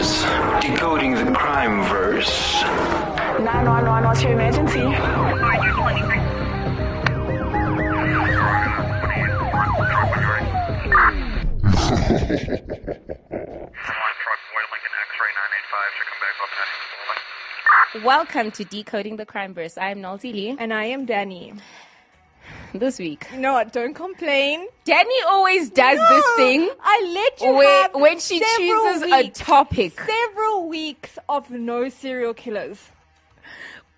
is 0.00 0.22
Decoding 0.62 1.12
the 1.12 1.30
Crime 1.32 1.84
Verse. 1.84 2.62
911, 2.62 4.04
what's 4.04 4.22
your 4.22 4.32
emergency? 4.32 4.80
Welcome 18.02 18.50
to 18.52 18.64
Decoding 18.64 19.16
the 19.16 19.26
Crime 19.26 19.52
Verse. 19.52 19.76
I 19.76 19.90
am 19.90 19.98
Nalti 20.00 20.32
Lee. 20.32 20.56
And 20.58 20.72
I 20.72 20.84
am 20.84 21.04
Danny. 21.04 21.52
This 22.72 22.98
week, 23.00 23.26
You 23.32 23.40
know 23.40 23.54
what? 23.54 23.72
Don't 23.72 23.94
complain. 23.94 24.66
Danny 24.84 25.22
always 25.26 25.70
does 25.70 25.98
this 25.98 26.24
thing 26.36 26.70
I 26.80 27.12
let 27.12 27.40
you 27.40 27.54
where 27.54 27.88
when 27.94 28.20
she 28.20 28.38
chooses 28.56 29.02
weeks, 29.02 29.40
a 29.40 29.44
topic. 29.44 30.00
Several 30.00 30.68
weeks 30.68 31.18
of 31.28 31.50
no 31.50 31.88
serial 31.88 32.32
killers. 32.32 32.78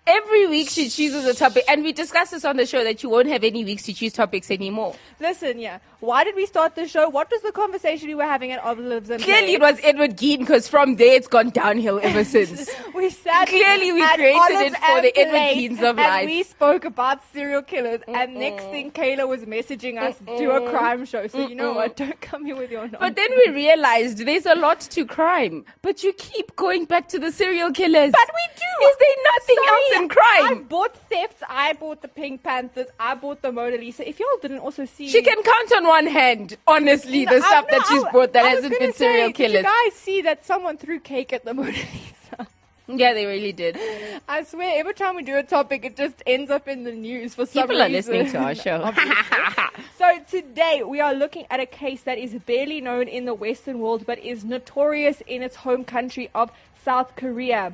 Every 0.05 0.47
week 0.47 0.69
she 0.69 0.89
chooses 0.89 1.25
a 1.25 1.33
topic, 1.33 1.63
and 1.69 1.83
we 1.83 1.93
discussed 1.93 2.31
this 2.31 2.43
on 2.43 2.57
the 2.57 2.65
show 2.65 2.83
that 2.83 3.03
you 3.03 3.09
won't 3.09 3.27
have 3.29 3.43
any 3.43 3.63
weeks 3.63 3.83
to 3.83 3.93
choose 3.93 4.11
topics 4.11 4.49
anymore. 4.51 4.95
Listen, 5.19 5.59
yeah. 5.59 5.77
Why 6.03 6.25
did 6.25 6.35
we 6.35 6.45
start 6.45 6.75
the 6.75 6.85
show? 6.85 7.07
What 7.07 7.31
was 7.31 7.41
the 7.43 7.53
conversation 7.53 8.09
we 8.09 8.15
were 8.15 8.25
having 8.25 8.51
at 8.51 8.61
Olives 8.61 9.09
and 9.09 9.23
Clearly, 9.23 9.53
it 9.53 9.61
was 9.61 9.79
Edward 9.81 10.17
Gein 10.17 10.39
because 10.39 10.67
from 10.67 10.97
there 10.97 11.15
it's 11.15 11.29
gone 11.29 11.49
downhill 11.51 11.97
ever 12.03 12.25
since. 12.35 12.69
We 12.93 13.09
sat 13.09 13.47
Clearly 13.47 13.93
we 13.93 14.03
at 14.03 14.15
created 14.15 14.73
it 14.73 14.75
for 14.75 15.01
the 15.01 15.17
Edward 15.17 15.39
Geins 15.55 15.77
of 15.77 15.97
and 15.97 15.97
life. 15.97 16.25
we 16.25 16.43
spoke 16.43 16.83
about 16.83 17.23
serial 17.31 17.61
killers. 17.61 18.01
And 18.05 18.35
next 18.35 18.65
thing, 18.65 18.91
Kayla 18.91 19.25
was 19.29 19.45
messaging 19.45 19.97
us 19.97 20.17
do 20.37 20.51
a 20.51 20.69
crime 20.69 21.05
show. 21.05 21.25
So 21.27 21.47
you 21.47 21.55
know 21.55 21.71
what? 21.71 21.95
Don't 22.03 22.19
come 22.19 22.43
here 22.43 22.57
with 22.57 22.69
your 22.69 22.81
nonsense. 22.81 22.99
But 22.99 23.15
then 23.15 23.29
we 23.37 23.53
realized 23.53 24.17
there's 24.17 24.45
a 24.45 24.55
lot 24.55 24.81
to 24.81 25.05
crime, 25.05 25.63
but 25.81 26.03
you 26.03 26.11
keep 26.11 26.53
going 26.57 26.83
back 26.83 27.07
to 27.09 27.17
the 27.17 27.31
serial 27.31 27.71
killers. 27.71 28.11
But 28.11 28.27
we 28.27 28.55
do. 28.57 28.87
Is 28.89 28.97
there 28.99 29.23
nothing 29.23 29.55
Sorry, 29.55 29.69
else 29.69 30.01
in 30.01 30.09
crime? 30.09 30.57
I 30.57 30.65
bought 30.67 30.97
thefts. 31.09 31.43
I 31.47 31.71
bought 31.71 32.01
the 32.01 32.09
Pink 32.09 32.43
Panthers. 32.43 32.87
I 32.99 33.15
bought 33.15 33.41
the 33.41 33.53
Mona 33.53 33.77
Lisa. 33.77 34.05
If 34.05 34.19
y'all 34.19 34.27
didn't 34.41 34.59
also 34.59 34.83
see, 34.83 35.07
She 35.07 35.21
can 35.21 35.41
count 35.41 35.71
on 35.71 35.92
one 35.97 36.07
hand, 36.07 36.57
honestly, 36.67 37.25
the 37.25 37.39
No, 37.39 37.49
stuff 37.51 37.65
I- 37.67 37.71
that 37.73 37.83
she's 37.89 38.03
bought 38.13 38.33
that 38.33 38.45
hasn't 38.45 38.79
been 38.79 38.93
serial 38.93 39.27
say, 39.29 39.33
killers. 39.33 39.63
Did 39.63 39.65
you 39.71 39.89
guys 39.89 39.93
see 40.07 40.21
that 40.29 40.45
someone 40.51 40.75
threw 40.77 40.99
cake 40.99 41.31
at 41.37 41.45
the 41.45 41.53
Mona 41.53 41.71
Lisa? 41.71 42.47
Yeah, 42.87 43.13
they 43.13 43.25
really 43.25 43.53
did. 43.53 43.79
I 44.27 44.43
swear, 44.43 44.71
every 44.79 44.93
time 44.93 45.15
we 45.15 45.23
do 45.23 45.37
a 45.37 45.43
topic, 45.43 45.85
it 45.85 45.95
just 45.95 46.17
ends 46.27 46.51
up 46.51 46.67
in 46.67 46.83
the 46.83 46.91
news 46.91 47.33
for 47.35 47.45
some 47.45 47.63
People 47.63 47.81
are 47.81 47.87
listening 47.89 48.29
to 48.31 48.37
our 48.37 48.55
show. 48.55 48.77
So 49.97 50.19
today 50.29 50.83
we 50.93 50.99
are 50.99 51.13
looking 51.13 51.45
at 51.49 51.59
a 51.61 51.65
case 51.65 52.01
that 52.03 52.17
is 52.17 52.33
barely 52.51 52.81
known 52.81 53.07
in 53.07 53.23
the 53.25 53.33
Western 53.33 53.79
world, 53.79 54.05
but 54.05 54.19
is 54.19 54.43
notorious 54.43 55.21
in 55.27 55.41
its 55.47 55.55
home 55.65 55.83
country 55.85 56.29
of 56.35 56.51
South 56.83 57.15
Korea. 57.15 57.73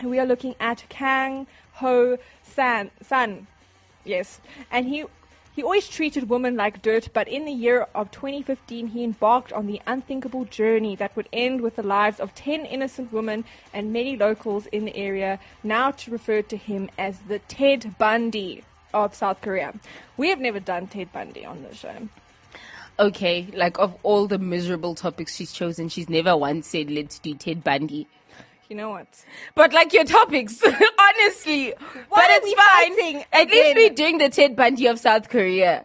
And 0.00 0.10
we 0.10 0.18
are 0.18 0.26
looking 0.26 0.56
at 0.58 0.78
Kang 0.88 1.46
Ho 1.74 2.18
San. 2.42 2.90
San. 3.00 3.46
Yes. 4.04 4.40
And 4.72 4.82
he 4.92 5.04
he 5.54 5.62
always 5.62 5.86
treated 5.86 6.30
women 6.30 6.56
like 6.56 6.80
dirt, 6.80 7.08
but 7.12 7.28
in 7.28 7.44
the 7.44 7.52
year 7.52 7.86
of 7.94 8.10
2015, 8.10 8.88
he 8.88 9.04
embarked 9.04 9.52
on 9.52 9.66
the 9.66 9.82
unthinkable 9.86 10.46
journey 10.46 10.96
that 10.96 11.14
would 11.14 11.28
end 11.32 11.60
with 11.60 11.76
the 11.76 11.82
lives 11.82 12.20
of 12.20 12.34
10 12.34 12.64
innocent 12.64 13.12
women 13.12 13.44
and 13.74 13.92
many 13.92 14.16
locals 14.16 14.66
in 14.66 14.86
the 14.86 14.96
area, 14.96 15.38
now 15.62 15.90
to 15.90 16.10
refer 16.10 16.40
to 16.40 16.56
him 16.56 16.88
as 16.96 17.18
the 17.28 17.38
Ted 17.38 17.96
Bundy 17.98 18.64
of 18.94 19.14
South 19.14 19.40
Korea. 19.42 19.74
We 20.16 20.28
have 20.30 20.40
never 20.40 20.60
done 20.60 20.86
Ted 20.86 21.12
Bundy 21.12 21.44
on 21.44 21.62
the 21.62 21.74
show. 21.74 22.08
okay, 22.98 23.48
like 23.54 23.78
of 23.78 23.94
all 24.02 24.26
the 24.26 24.38
miserable 24.38 24.94
topics 24.94 25.36
she's 25.36 25.52
chosen, 25.52 25.88
she's 25.88 26.08
never 26.08 26.36
once 26.36 26.68
said, 26.68 26.90
let's 26.90 27.18
do 27.18 27.34
Ted 27.34 27.62
Bundy. 27.62 28.06
You 28.72 28.78
know 28.78 28.88
what? 28.88 29.06
But 29.54 29.74
like 29.74 29.92
your 29.92 30.04
topics, 30.04 30.62
honestly. 30.98 31.74
but 32.08 32.18
are 32.18 32.40
it's 32.40 32.54
fine. 32.54 33.22
At 33.30 33.50
least 33.50 33.76
we're 33.76 33.90
doing 33.90 34.16
the 34.16 34.30
Ted 34.30 34.56
Bundy 34.56 34.86
of 34.86 34.98
South 34.98 35.28
Korea. 35.28 35.84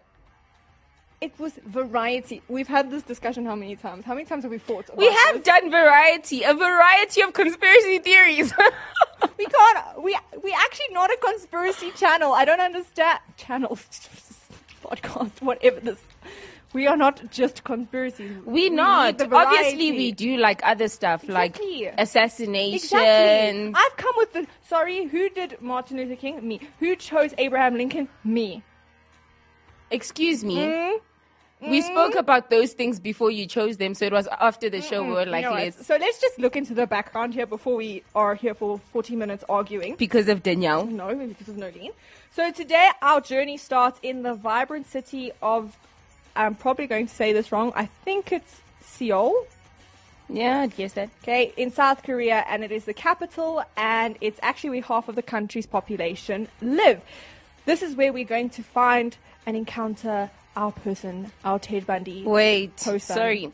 It 1.19 1.37
was 1.37 1.59
variety. 1.65 2.41
We've 2.47 2.69
had 2.69 2.89
this 2.89 3.03
discussion 3.03 3.45
how 3.45 3.55
many 3.55 3.75
times? 3.75 4.05
How 4.05 4.13
many 4.13 4.25
times 4.25 4.43
have 4.43 4.51
we 4.51 4.57
fought? 4.57 4.85
We 4.95 5.07
have 5.25 5.35
this? 5.35 5.43
done 5.43 5.69
variety, 5.69 6.43
a 6.43 6.53
variety 6.53 7.19
of 7.23 7.33
conspiracy 7.33 7.99
theories. 7.99 8.53
We 9.37 9.45
can't. 9.47 10.01
We 10.01 10.15
we 10.43 10.53
actually 10.53 10.91
not 10.91 11.09
a 11.11 11.17
conspiracy 11.17 11.91
channel. 11.91 12.31
I 12.33 12.45
don't 12.45 12.61
understand 12.61 13.19
channel 13.35 13.75
podcast 14.83 15.41
whatever 15.41 15.79
this. 15.81 15.99
We 16.73 16.85
are 16.85 16.97
not 16.97 17.31
just 17.31 17.63
conspiracy. 17.63 18.29
we 18.45 18.69
need 18.69 18.73
not. 18.73 19.21
Obviously, 19.21 19.91
we 19.93 20.11
do 20.11 20.37
like 20.37 20.61
other 20.63 20.87
stuff, 20.89 21.23
Exactly. 21.23 21.85
like 21.85 21.93
assassinations. 21.97 22.83
Exactly. 22.83 23.73
I've 23.73 23.97
come 23.97 24.13
with 24.17 24.33
the 24.33 24.47
sorry. 24.67 25.05
Who 25.05 25.29
did 25.29 25.61
Martin 25.61 25.97
Luther 25.97 26.15
King? 26.15 26.45
Me. 26.47 26.59
Who 26.79 26.95
chose 26.95 27.33
Abraham 27.37 27.75
Lincoln? 27.77 28.09
Me. 28.23 28.63
Excuse 29.89 30.43
me. 30.43 30.57
Mm? 30.57 30.99
We 31.59 31.81
spoke 31.81 32.13
about 32.13 32.51
those 32.51 32.73
things 32.73 32.99
before 32.99 33.31
you 33.31 33.47
chose 33.47 33.77
them, 33.77 33.95
so 33.95 34.05
it 34.05 34.13
was 34.13 34.27
after 34.39 34.69
the 34.69 34.79
show 34.79 35.03
we 35.03 35.11
were 35.13 35.25
like, 35.25 35.43
You 35.43 35.49
know 35.49 35.55
let's. 35.55 35.87
So 35.87 35.95
let's 35.95 36.21
just 36.21 36.37
look 36.37 36.55
into 36.55 36.75
the 36.75 36.85
background 36.85 37.33
here 37.33 37.47
before 37.47 37.75
we 37.75 38.03
are 38.13 38.35
here 38.35 38.53
for 38.53 38.79
40 38.93 39.15
minutes 39.15 39.43
arguing. 39.49 39.95
Because 39.95 40.27
of 40.27 40.43
Danielle. 40.43 40.85
No, 40.85 41.15
because 41.15 41.47
of 41.47 41.55
Nolene. 41.55 41.93
So 42.29 42.51
today 42.51 42.91
our 43.01 43.21
journey 43.21 43.57
starts 43.57 43.99
in 44.03 44.21
the 44.21 44.35
vibrant 44.35 44.85
city 44.85 45.31
of, 45.41 45.75
I'm 46.37 46.55
probably 46.55 46.87
going 46.87 47.07
to 47.07 47.13
say 47.13 47.33
this 47.33 47.51
wrong, 47.51 47.73
I 47.75 47.85
think 48.05 48.31
it's 48.31 48.61
Seoul, 48.81 49.45
Yeah, 50.29 50.61
I'd 50.61 50.75
guess 50.75 50.93
that. 50.93 51.09
okay, 51.23 51.53
in 51.57 51.71
South 51.71 52.03
Korea, 52.03 52.45
and 52.47 52.63
it 52.63 52.71
is 52.71 52.85
the 52.85 52.93
capital, 52.93 53.63
and 53.75 54.17
it's 54.21 54.39
actually 54.41 54.69
where 54.71 54.81
half 54.81 55.07
of 55.09 55.15
the 55.15 55.21
country's 55.21 55.65
population 55.65 56.47
live. 56.61 57.01
This 57.65 57.81
is 57.81 57.95
where 57.95 58.13
we're 58.13 58.25
going 58.25 58.49
to 58.51 58.63
find 58.63 59.17
and 59.45 59.57
encounter 59.57 60.29
our 60.55 60.71
person, 60.71 61.31
our 61.43 61.59
Ted 61.59 61.85
Bundy. 61.85 62.23
Wait, 62.23 62.79
sorry. 62.79 63.51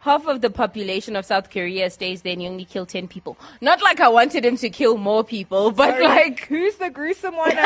Half 0.00 0.26
of 0.26 0.40
the 0.40 0.50
population 0.50 1.14
of 1.14 1.24
South 1.24 1.48
Korea 1.48 1.88
stays 1.88 2.22
there 2.22 2.32
and 2.32 2.42
you 2.42 2.48
only 2.48 2.64
kill 2.64 2.86
10 2.86 3.06
people. 3.06 3.36
Not 3.60 3.80
like 3.82 4.00
I 4.00 4.08
wanted 4.08 4.44
him 4.44 4.56
to 4.56 4.68
kill 4.68 4.98
more 4.98 5.22
people, 5.22 5.70
but 5.70 5.90
Sorry, 5.90 6.04
like. 6.04 6.40
who's 6.46 6.74
the 6.76 6.90
gruesome 6.90 7.36
one? 7.36 7.56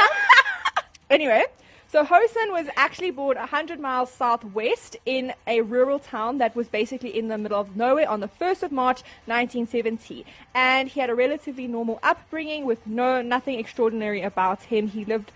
anyway, 1.10 1.44
so 1.89 2.05
Hosan 2.05 2.51
was 2.51 2.67
actually 2.77 3.13
born 3.13 3.37
100 3.37 3.79
miles 3.79 4.13
southwest 4.13 4.97
in 5.07 5.33
a 5.47 5.61
rural 5.61 6.01
town 6.01 6.39
that 6.39 6.57
was 6.57 6.69
basically 6.69 7.17
in 7.17 7.29
the 7.29 7.39
middle 7.39 7.61
of 7.61 7.77
nowhere 7.77 8.09
on 8.09 8.21
the 8.21 8.29
1st 8.29 8.65
of 8.65 8.73
March 8.73 9.03
1970. 9.27 10.27
And 10.53 10.89
he 10.89 10.99
had 10.99 11.11
a 11.11 11.15
relatively 11.15 11.69
normal 11.69 12.01
upbringing 12.03 12.65
with 12.65 12.85
no 12.87 13.23
nothing 13.23 13.59
extraordinary 13.61 14.21
about 14.23 14.65
him. 14.65 14.89
He 14.89 15.05
lived 15.05 15.31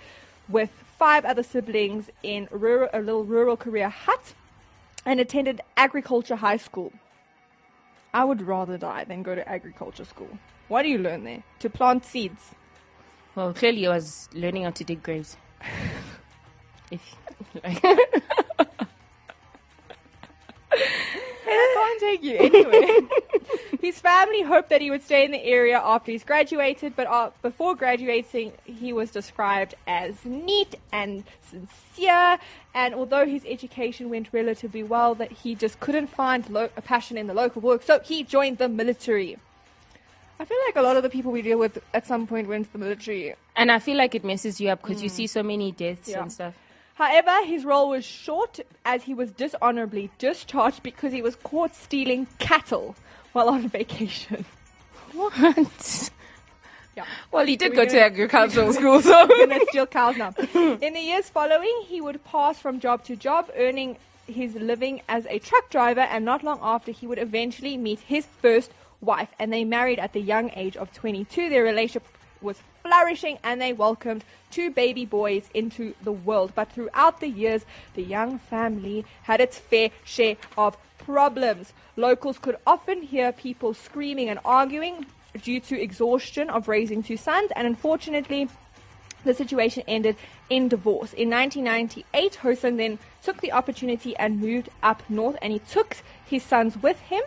with 0.49 0.71
five 0.99 1.25
other 1.25 1.44
siblings 1.44 2.10
in 2.25 2.49
rural, 2.50 2.91
a 2.93 3.00
little 3.00 3.25
rural 3.25 3.56
Korea 3.56 3.89
hut 3.89 4.34
and 5.06 5.21
attended 5.21 5.60
agriculture 5.77 6.37
high 6.37 6.56
school. 6.56 6.93
I 8.12 8.25
would 8.25 8.43
rather 8.43 8.77
die 8.77 9.05
than 9.05 9.22
go 9.22 9.37
to 9.37 9.49
agriculture 9.49 10.05
school. 10.05 10.39
What 10.66 10.83
do 10.83 10.89
you 10.89 10.99
learn 10.99 11.22
there? 11.22 11.44
To 11.60 11.71
plant 11.71 12.05
seeds. 12.05 12.56
Well, 13.37 13.55
clearly 13.55 13.87
I 13.87 13.94
was 13.94 14.28
learning 14.34 14.65
how 14.65 14.71
to 14.71 14.84
dig 14.84 15.03
graves. 15.05 15.37
if. 16.91 17.17
I 17.62 17.75
can't 21.45 22.01
take 22.01 22.23
you 22.23 22.37
anyway. 22.37 23.01
His 23.81 23.99
family 23.99 24.43
hoped 24.43 24.69
that 24.69 24.81
he 24.81 24.91
would 24.91 25.03
stay 25.03 25.25
in 25.25 25.31
the 25.33 25.43
area 25.43 25.78
after 25.83 26.12
he's 26.12 26.23
graduated, 26.23 26.95
but 26.95 27.06
uh, 27.06 27.31
before 27.43 27.75
graduating, 27.75 28.53
he 28.65 28.92
was 28.92 29.10
described 29.10 29.75
as 29.87 30.22
neat 30.25 30.75
and 30.92 31.25
sincere. 31.42 32.39
And 32.75 32.95
although 32.95 33.27
his 33.27 33.43
education 33.47 34.10
went 34.10 34.28
relatively 34.33 34.83
well, 34.83 35.15
that 35.16 35.33
he 35.33 35.54
just 35.54 35.81
couldn't 35.81 36.09
find 36.09 36.48
lo- 36.51 36.69
a 36.77 36.83
passion 36.83 37.16
in 37.16 37.27
the 37.27 37.34
local 37.34 37.63
work, 37.63 37.83
so 37.83 38.01
he 38.01 38.22
joined 38.22 38.59
the 38.59 38.69
military. 38.69 39.39
I 40.39 40.45
feel 40.45 40.59
like 40.66 40.77
a 40.77 40.83
lot 40.83 40.97
of 40.97 41.03
the 41.03 41.10
people 41.10 41.33
we 41.33 41.43
deal 41.43 41.59
with 41.59 41.83
at 41.95 42.07
some 42.07 42.27
point 42.27 42.48
went 42.48 42.66
to 42.66 42.72
the 42.72 42.78
military. 42.78 43.34
and 43.57 43.72
I 43.72 43.78
feel 43.78 43.97
like 43.97 44.15
it 44.15 44.25
messes 44.25 44.60
you 44.60 44.69
up 44.69 44.83
because 44.83 45.03
you 45.03 45.09
see 45.09 45.27
so 45.27 45.43
many 45.43 45.72
deaths 45.72 46.09
Yeah. 46.09 46.22
and 46.22 46.33
stuff. 46.33 46.54
However, 47.00 47.47
his 47.47 47.64
role 47.64 47.88
was 47.88 48.04
short 48.04 48.60
as 48.84 49.04
he 49.04 49.14
was 49.14 49.32
dishonorably 49.32 50.10
discharged 50.18 50.82
because 50.82 51.14
he 51.14 51.22
was 51.22 51.34
caught 51.34 51.74
stealing 51.74 52.26
cattle 52.38 52.94
while 53.32 53.48
on 53.48 53.68
vacation. 53.80 54.44
What? 55.14 56.10
Yeah. 56.94 57.06
Well, 57.32 57.47
he 57.47 57.56
did 57.56 57.72
go 57.72 57.86
go- 57.86 57.91
to 57.91 58.02
agricultural 58.02 58.72
school, 58.78 59.00
so. 59.00 59.26
gonna 59.26 59.60
steal 59.70 59.86
cows 59.86 60.18
now. 60.18 60.34
In 60.54 60.92
the 60.92 61.00
years 61.00 61.30
following, 61.30 61.74
he 61.86 62.02
would 62.02 62.22
pass 62.24 62.58
from 62.58 62.80
job 62.80 63.02
to 63.04 63.16
job, 63.16 63.50
earning 63.56 63.97
his 64.26 64.54
living 64.54 65.00
as 65.08 65.24
a 65.30 65.38
truck 65.38 65.70
driver, 65.70 66.02
and 66.02 66.26
not 66.26 66.44
long 66.44 66.58
after, 66.60 66.92
he 66.92 67.06
would 67.06 67.18
eventually 67.18 67.78
meet 67.78 68.00
his 68.00 68.26
first 68.42 68.72
wife, 69.00 69.30
and 69.38 69.50
they 69.50 69.64
married 69.64 69.98
at 69.98 70.12
the 70.12 70.20
young 70.20 70.50
age 70.54 70.76
of 70.76 70.92
22. 70.92 71.48
Their 71.48 71.62
relationship 71.62 72.06
was 72.42 72.60
flourishing, 72.82 73.38
and 73.42 73.60
they 73.60 73.72
welcomed 73.72 74.24
two 74.50 74.71
baby 74.71 75.04
boys 75.04 75.48
into 75.54 75.94
the 76.03 76.12
world. 76.12 76.53
But 76.54 76.72
throughout 76.72 77.21
the 77.21 77.28
years, 77.28 77.65
the 77.94 78.03
young 78.03 78.38
family 78.38 79.04
had 79.22 79.41
its 79.41 79.59
fair 79.59 79.91
share 80.04 80.36
of 80.56 80.77
problems. 80.98 81.72
Locals 81.97 82.38
could 82.38 82.56
often 82.66 83.03
hear 83.03 83.32
people 83.32 83.74
screaming 83.74 84.28
and 84.28 84.38
arguing 84.44 85.06
due 85.42 85.60
to 85.60 85.80
exhaustion 85.80 86.50
of 86.50 86.68
raising 86.68 87.03
two 87.03 87.16
sons, 87.16 87.50
and 87.54 87.66
unfortunately, 87.66 88.48
the 89.24 89.34
situation 89.34 89.83
ended 89.86 90.16
in 90.48 90.68
divorce. 90.68 91.12
In 91.12 91.30
1998, 91.30 92.36
Hosen 92.36 92.76
then 92.76 92.98
took 93.22 93.41
the 93.41 93.53
opportunity 93.53 94.16
and 94.16 94.41
moved 94.41 94.71
up 94.83 95.03
north, 95.09 95.36
and 95.42 95.53
he 95.53 95.59
took 95.59 95.98
his 96.24 96.42
sons 96.42 96.76
with 96.83 96.98
him. 97.00 97.22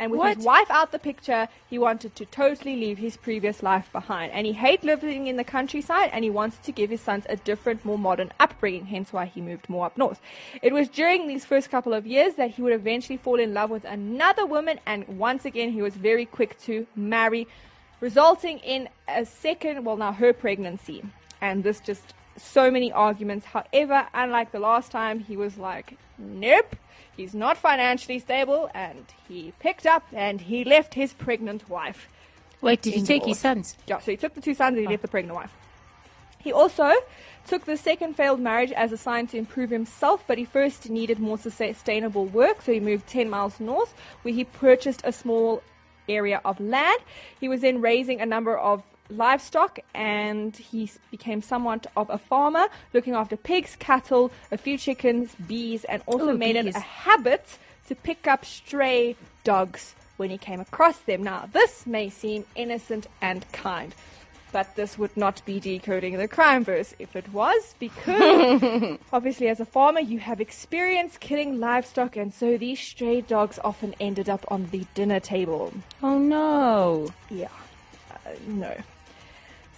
And 0.00 0.12
with 0.12 0.38
his 0.38 0.46
wife 0.46 0.70
out 0.70 0.92
the 0.92 0.98
picture, 0.98 1.46
he 1.68 1.78
wanted 1.78 2.16
to 2.16 2.24
totally 2.24 2.74
leave 2.74 2.96
his 2.96 3.18
previous 3.18 3.62
life 3.62 3.92
behind. 3.92 4.32
And 4.32 4.46
he 4.46 4.54
hated 4.54 4.86
living 4.86 5.26
in 5.26 5.36
the 5.36 5.44
countryside 5.44 6.08
and 6.14 6.24
he 6.24 6.30
wanted 6.30 6.62
to 6.62 6.72
give 6.72 6.88
his 6.88 7.02
sons 7.02 7.26
a 7.28 7.36
different, 7.36 7.84
more 7.84 7.98
modern 7.98 8.32
upbringing, 8.40 8.86
hence 8.86 9.12
why 9.12 9.26
he 9.26 9.42
moved 9.42 9.68
more 9.68 9.84
up 9.84 9.98
north. 9.98 10.18
It 10.62 10.72
was 10.72 10.88
during 10.88 11.28
these 11.28 11.44
first 11.44 11.70
couple 11.70 11.92
of 11.92 12.06
years 12.06 12.36
that 12.36 12.52
he 12.52 12.62
would 12.62 12.72
eventually 12.72 13.18
fall 13.18 13.38
in 13.38 13.52
love 13.52 13.68
with 13.68 13.84
another 13.84 14.46
woman, 14.46 14.80
and 14.86 15.06
once 15.06 15.44
again, 15.44 15.70
he 15.70 15.82
was 15.82 15.94
very 15.96 16.24
quick 16.24 16.58
to 16.60 16.86
marry, 16.96 17.46
resulting 18.00 18.58
in 18.60 18.88
a 19.06 19.26
second, 19.26 19.84
well, 19.84 19.98
now 19.98 20.12
her 20.12 20.32
pregnancy. 20.32 21.04
And 21.42 21.62
this 21.62 21.78
just 21.78 22.14
so 22.40 22.70
many 22.70 22.92
arguments. 22.92 23.46
However, 23.46 24.06
unlike 24.14 24.52
the 24.52 24.60
last 24.60 24.90
time, 24.90 25.20
he 25.20 25.36
was 25.36 25.58
like, 25.58 25.98
nope, 26.18 26.76
he's 27.16 27.34
not 27.34 27.56
financially 27.56 28.18
stable, 28.18 28.70
and 28.74 29.04
he 29.28 29.52
picked 29.58 29.86
up 29.86 30.04
and 30.12 30.40
he 30.40 30.64
left 30.64 30.94
his 30.94 31.12
pregnant 31.12 31.68
wife. 31.68 32.08
Wait, 32.60 32.82
did 32.82 32.94
he 32.94 33.02
take 33.02 33.24
his 33.24 33.38
sons? 33.38 33.76
Yeah, 33.86 33.98
so 33.98 34.10
he 34.10 34.16
took 34.16 34.34
the 34.34 34.40
two 34.40 34.54
sons 34.54 34.76
and 34.76 34.80
he 34.80 34.86
oh. 34.86 34.90
left 34.90 35.02
the 35.02 35.08
pregnant 35.08 35.36
wife. 35.36 35.52
He 36.38 36.52
also 36.52 36.92
took 37.46 37.66
the 37.66 37.76
second 37.76 38.16
failed 38.16 38.40
marriage 38.40 38.72
as 38.72 38.92
a 38.92 38.96
sign 38.96 39.26
to 39.28 39.36
improve 39.36 39.70
himself, 39.70 40.24
but 40.26 40.38
he 40.38 40.44
first 40.44 40.88
needed 40.88 41.18
more 41.18 41.38
sustainable 41.38 42.26
work, 42.26 42.62
so 42.62 42.72
he 42.72 42.80
moved 42.80 43.06
10 43.06 43.28
miles 43.28 43.60
north, 43.60 43.94
where 44.22 44.32
he 44.32 44.44
purchased 44.44 45.02
a 45.04 45.12
small 45.12 45.62
area 46.08 46.40
of 46.44 46.58
land. 46.60 47.00
He 47.38 47.48
was 47.48 47.60
then 47.60 47.80
raising 47.80 48.20
a 48.20 48.26
number 48.26 48.56
of 48.56 48.82
livestock 49.10 49.78
and 49.94 50.56
he 50.56 50.90
became 51.10 51.42
somewhat 51.42 51.86
of 51.96 52.08
a 52.10 52.18
farmer, 52.18 52.66
looking 52.92 53.14
after 53.14 53.36
pigs, 53.36 53.76
cattle, 53.78 54.30
a 54.50 54.56
few 54.56 54.78
chickens, 54.78 55.34
bees, 55.46 55.84
and 55.84 56.02
also 56.06 56.30
Ooh, 56.30 56.38
made 56.38 56.56
it 56.56 56.74
a 56.74 56.80
habit 56.80 57.58
to 57.88 57.94
pick 57.94 58.26
up 58.26 58.44
stray 58.44 59.16
dogs 59.44 59.94
when 60.16 60.30
he 60.30 60.38
came 60.38 60.60
across 60.60 60.98
them. 60.98 61.22
Now, 61.22 61.48
this 61.52 61.86
may 61.86 62.10
seem 62.10 62.44
innocent 62.54 63.06
and 63.20 63.50
kind, 63.52 63.94
but 64.52 64.76
this 64.76 64.98
would 64.98 65.16
not 65.16 65.42
be 65.44 65.58
decoding 65.58 66.16
the 66.16 66.28
crime 66.28 66.64
verse 66.64 66.94
if 66.98 67.16
it 67.16 67.32
was, 67.32 67.74
because 67.78 68.98
obviously, 69.12 69.48
as 69.48 69.60
a 69.60 69.64
farmer, 69.64 70.00
you 70.00 70.18
have 70.18 70.40
experience 70.40 71.16
killing 71.18 71.58
livestock, 71.58 72.16
and 72.16 72.32
so 72.34 72.56
these 72.58 72.78
stray 72.78 73.22
dogs 73.22 73.58
often 73.64 73.94
ended 73.98 74.28
up 74.28 74.44
on 74.48 74.66
the 74.66 74.86
dinner 74.94 75.20
table. 75.20 75.72
Oh 76.02 76.18
no. 76.18 77.08
Yeah, 77.30 77.48
uh, 78.10 78.30
no. 78.46 78.76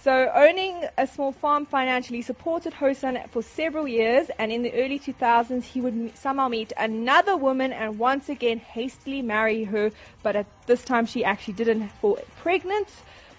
So, 0.03 0.29
owning 0.35 0.83
a 0.97 1.07
small 1.07 1.31
farm 1.31 1.65
financially 1.65 2.21
supported 2.21 2.73
Hosan 2.73 3.25
for 3.29 3.41
several 3.41 3.87
years, 3.87 4.29
and 4.37 4.51
in 4.51 4.61
the 4.61 4.73
early 4.73 4.99
2000s, 4.99 5.63
he 5.63 5.79
would 5.79 6.11
somehow 6.17 6.49
meet 6.49 6.73
another 6.77 7.37
woman 7.37 7.71
and 7.71 7.97
once 7.97 8.27
again 8.27 8.59
hastily 8.59 9.21
marry 9.21 9.63
her. 9.63 9.91
But 10.21 10.35
at 10.35 10.45
this 10.65 10.83
time, 10.83 11.05
she 11.05 11.23
actually 11.23 11.53
didn't 11.53 11.87
fall 12.01 12.19
pregnant, 12.41 12.89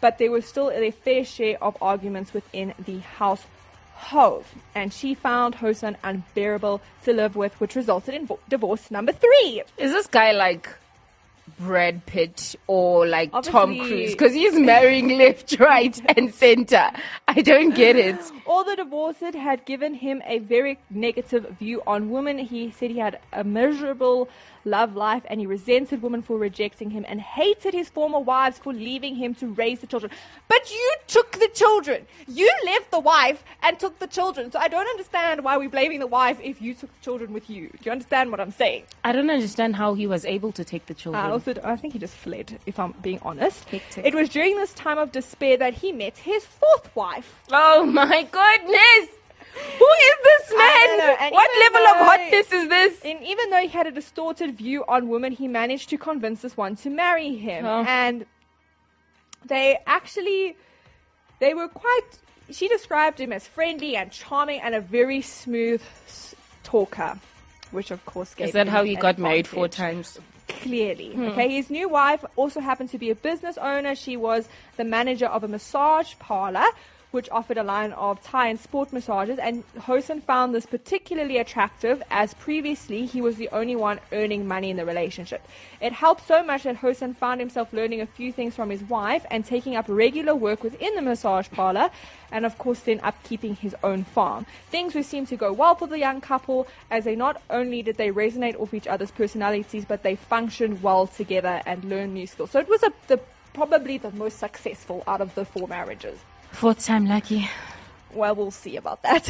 but 0.01 0.17
there 0.17 0.31
was 0.31 0.47
still 0.47 0.71
a 0.71 0.91
fair 0.91 1.27
share 1.27 1.63
of 1.63 1.77
arguments 1.83 2.33
within 2.33 2.73
the 2.83 3.01
household. 3.01 4.47
And 4.75 4.91
she 4.91 5.13
found 5.13 5.57
Hosan 5.57 5.97
unbearable 6.03 6.81
to 7.03 7.13
live 7.13 7.37
with, 7.37 7.61
which 7.61 7.75
resulted 7.75 8.15
in 8.15 8.27
vo- 8.27 8.41
divorce 8.49 8.91
number 8.91 9.13
three. 9.13 9.63
Is 9.77 9.93
this 9.93 10.07
guy 10.07 10.33
like 10.33 10.71
Brad 11.59 12.05
Pitt 12.07 12.57
or 12.67 13.07
like 13.07 13.31
Tom 13.43 13.79
Cruise? 13.79 14.13
Because 14.13 14.33
he's 14.33 14.59
marrying 14.59 15.19
left, 15.19 15.59
right, 15.59 16.01
and 16.17 16.35
center. 16.35 16.91
I 17.29 17.43
don't 17.43 17.75
get 17.75 17.97
it. 17.97 18.19
All 18.47 18.65
the 18.65 18.77
divorced 18.77 19.21
had 19.21 19.65
given 19.65 19.95
him 19.95 20.23
a 20.27 20.39
very 20.39 20.79
negative 20.91 21.47
view 21.59 21.83
on 21.87 22.11
women. 22.11 22.39
He 22.39 22.71
said 22.71 22.91
he 22.91 22.99
had 22.99 23.19
a 23.33 23.45
miserable 23.45 24.29
love 24.65 24.97
life 24.97 25.23
and 25.27 25.41
he 25.41 25.47
resented 25.47 26.03
women 26.03 26.23
for 26.23 26.39
rejecting 26.39 26.91
him 26.91 27.05
and 27.07 27.21
hated 27.21 27.75
his 27.75 27.89
former 27.91 28.19
wives 28.19 28.59
for 28.59 28.73
leaving 28.73 29.15
him 29.15 29.35
to 29.35 29.49
raise 29.49 29.81
the 29.81 29.87
children. 29.87 30.11
But 30.49 30.71
you 30.71 30.95
took 31.07 31.33
the 31.33 31.49
children. 31.49 32.07
You 32.27 32.51
left 32.65 32.91
the 32.91 33.01
wife 33.01 33.45
and 33.63 33.79
took 33.79 33.99
the 33.99 34.07
children. 34.07 34.51
So 34.51 34.59
I 34.59 34.69
don't 34.69 34.87
understand 34.89 35.45
why 35.45 35.57
we're 35.57 35.69
blaming 35.69 36.01
the 36.01 36.07
wife 36.07 36.39
if 36.43 36.61
you 36.61 36.75
took 36.75 36.93
the 36.93 37.01
children 37.01 37.33
with 37.33 37.51
you. 37.51 37.69
Do 37.69 37.79
you 37.83 37.93
understand 37.93 38.31
what 38.31 38.41
I'm 38.41 38.53
saying? 38.53 38.85
I 39.05 39.13
don't 39.13 39.31
understand 39.31 39.77
how 39.77 39.95
he 39.95 40.07
was 40.07 40.25
able 40.25 40.53
to 40.53 40.65
take 40.65 40.87
the 40.87 40.95
children. 40.95 41.25
I 41.35 41.51
also 41.51 41.61
I 41.65 41.77
think 41.77 41.93
he 41.95 41.99
just 41.99 42.15
fled, 42.15 42.59
if 42.65 42.79
I'm 42.79 42.93
being 43.03 43.19
honest. 43.23 43.69
Hectic. 43.69 44.07
It 44.07 44.15
was 44.15 44.29
during 44.29 44.57
this 44.57 44.73
time 44.73 44.99
of 44.99 45.11
despair 45.11 45.57
that 45.57 45.75
he 45.75 45.91
met 45.91 46.17
his 46.17 46.45
fourth 46.45 46.95
wife. 46.95 47.43
oh 47.51 47.85
my 47.85 48.23
goodness! 48.23 49.09
Who 49.79 49.87
is 49.87 50.17
this 50.23 50.53
I 50.57 50.87
don't 50.87 50.99
know, 50.99 51.17
man? 51.19 51.33
What 51.33 51.51
level 51.61 51.87
of 51.89 51.97
hotness 52.07 52.53
is 52.53 52.69
this? 52.69 53.01
And 53.05 53.23
even 53.25 53.51
though 53.51 53.61
he 53.61 53.69
had 53.69 53.87
a 53.87 53.93
distorted 53.93 54.57
view 54.57 54.85
on 54.89 55.09
women, 55.09 55.33
he 55.33 55.49
managed 55.49 55.91
to 55.91 55.99
convince 55.99 56.43
this 56.43 56.57
one 56.57 56.77
to 56.77 56.91
marry 56.91 57.35
him. 57.37 57.65
Oh. 57.65 57.85
And 57.87 58.27
they 59.45 59.79
actually, 59.87 60.57
they 61.41 61.55
were 61.55 61.69
quite. 61.69 62.03
She 62.51 62.69
described 62.69 63.21
him 63.21 63.33
as 63.33 63.47
friendly 63.47 63.97
and 63.97 64.11
charming 64.11 64.61
and 64.61 64.75
a 64.75 64.81
very 64.81 65.23
smooth 65.23 65.83
talker, 66.63 67.19
which 67.71 67.91
of 67.91 68.05
course 68.07 68.35
gave 68.35 68.49
Is 68.49 68.53
that 68.55 68.69
how 68.69 68.85
he 68.85 68.97
got 68.97 69.19
married 69.19 69.47
four 69.47 69.69
times? 69.69 70.19
Clearly. 70.49 71.13
Hmm. 71.13 71.25
Okay, 71.29 71.49
his 71.49 71.71
new 71.71 71.89
wife 71.89 72.25
also 72.37 72.61
happened 72.61 72.91
to 72.91 72.99
be 72.99 73.11
a 73.11 73.15
business 73.15 73.57
owner. 73.59 73.95
She 73.95 74.17
was 74.17 74.49
the 74.77 74.85
manager 74.85 75.27
of 75.27 75.43
a 75.45 75.49
massage 75.49 76.15
parlor, 76.19 76.67
which 77.15 77.31
offered 77.31 77.57
a 77.57 77.63
line 77.63 77.93
of 77.93 78.21
Thai 78.23 78.49
and 78.49 78.59
sport 78.59 78.93
massages. 78.93 79.39
And 79.39 79.63
Hosen 79.79 80.21
found 80.21 80.53
this 80.53 80.67
particularly 80.67 81.39
attractive, 81.39 82.03
as 82.11 82.35
previously 82.35 83.07
he 83.07 83.21
was 83.21 83.37
the 83.37 83.49
only 83.51 83.77
one 83.77 84.01
earning 84.13 84.49
money 84.49 84.71
in 84.71 84.77
the 84.77 84.85
relationship. 84.85 85.47
It 85.81 85.93
helped 85.93 86.27
so 86.27 86.43
much 86.43 86.65
that 86.65 86.77
Hosen 86.77 87.15
found 87.15 87.41
himself 87.41 87.73
learning 87.73 88.01
a 88.01 88.07
few 88.07 88.33
things 88.33 88.57
from 88.57 88.69
his 88.69 88.83
wife 88.83 89.25
and 89.31 89.45
taking 89.45 89.77
up 89.77 89.85
regular 89.89 90.35
work 90.35 90.65
within 90.65 90.97
the 90.97 91.03
massage 91.03 91.49
parlor, 91.51 91.91
and 92.33 92.45
of 92.45 92.59
course, 92.59 92.81
then 92.81 92.99
upkeeping 92.99 93.57
his 93.57 93.77
own 93.85 94.03
farm. 94.03 94.45
Things 94.71 94.95
would 94.97 95.05
seem 95.05 95.25
to 95.27 95.37
go 95.37 95.53
well 95.53 95.77
for 95.77 95.87
the 95.87 96.01
young 96.01 96.21
couple, 96.21 96.67
as 96.91 97.05
they 97.05 97.15
not 97.15 97.41
only 97.49 97.81
did 97.83 97.97
they 97.97 98.11
resonate 98.11 98.59
off 98.59 98.75
each 98.75 98.89
other's 98.89 99.13
personalities, 99.13 99.85
but 99.85 100.03
they 100.03 100.17
functioned 100.17 100.83
well 100.83 101.07
together 101.07 101.63
and 101.65 101.85
learned 101.85 102.15
new 102.15 102.27
skills. 102.27 102.51
So 102.51 102.59
it 102.59 102.69
was 102.69 102.83
a, 102.83 102.93
the 103.07 103.21
probably 103.53 103.99
the 103.99 104.11
most 104.11 104.41
successful 104.41 105.05
out 105.07 105.21
of 105.21 105.33
the 105.37 105.45
four 105.45 105.69
marriages. 105.69 106.19
Fourth 106.55 106.87
time 106.87 107.07
lucky. 107.07 107.51
Well, 108.13 108.37
we'll 108.37 108.53
see 108.53 108.77
about 108.77 109.03
that. 109.03 109.29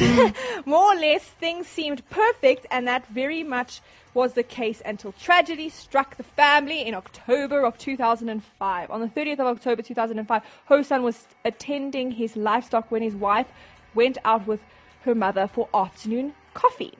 More 0.65 0.93
or 0.93 0.95
less, 0.95 1.23
things 1.23 1.65
seemed 1.65 2.07
perfect, 2.11 2.67
and 2.69 2.87
that 2.87 3.07
very 3.07 3.41
much 3.41 3.81
was 4.13 4.33
the 4.33 4.43
case 4.43 4.79
until 4.85 5.11
tragedy 5.11 5.67
struck 5.67 6.17
the 6.17 6.23
family 6.23 6.81
in 6.81 6.93
October 6.93 7.65
of 7.65 7.79
2005. 7.79 8.91
On 8.91 9.01
the 9.01 9.07
30th 9.07 9.39
of 9.39 9.47
October 9.47 9.81
2005, 9.81 10.43
Hosan 10.69 11.01
was 11.01 11.27
attending 11.43 12.11
his 12.11 12.37
livestock 12.37 12.91
when 12.91 13.01
his 13.01 13.15
wife 13.15 13.47
went 13.95 14.19
out 14.23 14.45
with 14.45 14.59
her 15.01 15.15
mother 15.15 15.49
for 15.51 15.67
afternoon 15.73 16.35
coffee. 16.53 16.93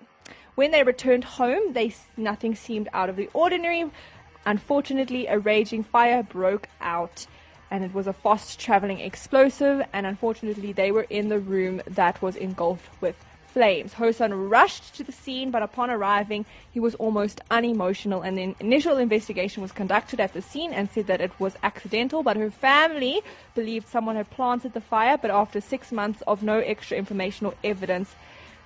When 0.55 0.71
they 0.71 0.81
returned 0.81 1.23
home, 1.23 1.73
they 1.73 1.93
nothing 2.17 2.55
seemed 2.55 2.89
out 2.93 3.09
of 3.09 3.15
the 3.15 3.29
ordinary. 3.31 3.91
Unfortunately, 4.43 5.27
a 5.27 5.37
raging 5.37 5.83
fire 5.83 6.23
broke 6.23 6.67
out 6.81 7.27
and 7.75 7.83
it 7.83 7.93
was 7.93 8.07
a 8.07 8.13
fast 8.13 8.57
traveling 8.57 9.01
explosive 9.01 9.85
and 9.91 10.05
unfortunately 10.05 10.71
they 10.71 10.91
were 10.93 11.05
in 11.09 11.27
the 11.27 11.39
room 11.39 11.81
that 11.85 12.21
was 12.21 12.37
engulfed 12.37 12.89
with 13.01 13.17
flames. 13.47 13.95
Hosan 13.95 14.49
rushed 14.49 14.95
to 14.95 15.03
the 15.03 15.11
scene 15.11 15.51
but 15.51 15.61
upon 15.61 15.89
arriving 15.89 16.45
he 16.71 16.79
was 16.79 16.95
almost 16.95 17.41
unemotional 17.51 18.21
and 18.21 18.39
an 18.39 18.55
initial 18.61 18.97
investigation 18.97 19.61
was 19.61 19.73
conducted 19.73 20.21
at 20.21 20.31
the 20.31 20.41
scene 20.41 20.71
and 20.71 20.89
said 20.89 21.07
that 21.07 21.19
it 21.19 21.37
was 21.37 21.57
accidental 21.63 22.23
but 22.23 22.37
her 22.37 22.49
family 22.49 23.21
believed 23.55 23.89
someone 23.89 24.15
had 24.15 24.29
planted 24.29 24.71
the 24.71 24.79
fire 24.79 25.17
but 25.17 25.29
after 25.29 25.59
6 25.59 25.91
months 25.91 26.21
of 26.27 26.43
no 26.43 26.59
extra 26.59 26.97
information 26.97 27.45
or 27.45 27.53
evidence 27.61 28.15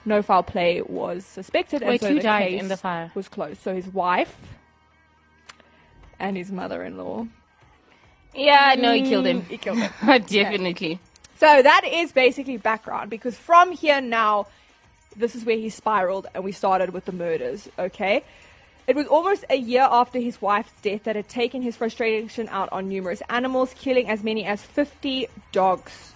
no 0.06 0.22
foul 0.22 0.44
play 0.44 0.84
was 0.84 1.25
suspected 1.25 1.82
Wait, 1.82 1.89
and 1.89 2.01
so 2.01 2.08
who 2.10 2.16
the 2.16 2.22
died 2.22 2.54
in 2.54 2.68
the 2.68 2.78
fire? 2.78 3.12
was 3.16 3.28
closed. 3.28 3.60
So 3.62 3.74
his 3.74 3.88
wife 3.88 4.38
and 6.20 6.38
his 6.38 6.51
mother-in-law 6.51 7.28
Yeah, 8.33 8.75
no, 8.77 8.93
he 8.93 9.01
killed 9.01 9.25
him. 9.25 9.41
Mm, 9.41 9.48
he 9.48 9.57
killed 9.57 9.77
him. 9.79 9.91
Definitely. 10.27 11.00
So 11.38 11.62
that 11.62 11.81
is 11.86 12.12
basically 12.12 12.57
background 12.57 13.09
because 13.09 13.38
from 13.38 13.71
here 13.71 14.01
now, 14.01 14.48
this 15.15 15.36
is 15.36 15.45
where 15.45 15.57
he 15.57 15.69
spiraled 15.69 16.27
and 16.36 16.43
we 16.43 16.51
started 16.51 16.91
with 16.91 17.05
the 17.05 17.12
murders, 17.12 17.69
okay? 17.79 18.24
It 18.88 18.95
was 18.95 19.07
almost 19.07 19.45
a 19.50 19.55
year 19.55 19.88
after 19.89 20.19
his 20.19 20.41
wife's 20.41 20.71
death 20.81 21.03
that 21.03 21.15
had 21.15 21.29
taken 21.29 21.62
his 21.62 21.75
frustration 21.75 22.50
out 22.50 22.69
on 22.71 22.89
numerous 22.89 23.21
animals, 23.29 23.74
killing 23.77 24.09
as 24.09 24.24
many 24.24 24.45
as 24.45 24.62
50 24.63 25.27
dogs 25.51 26.13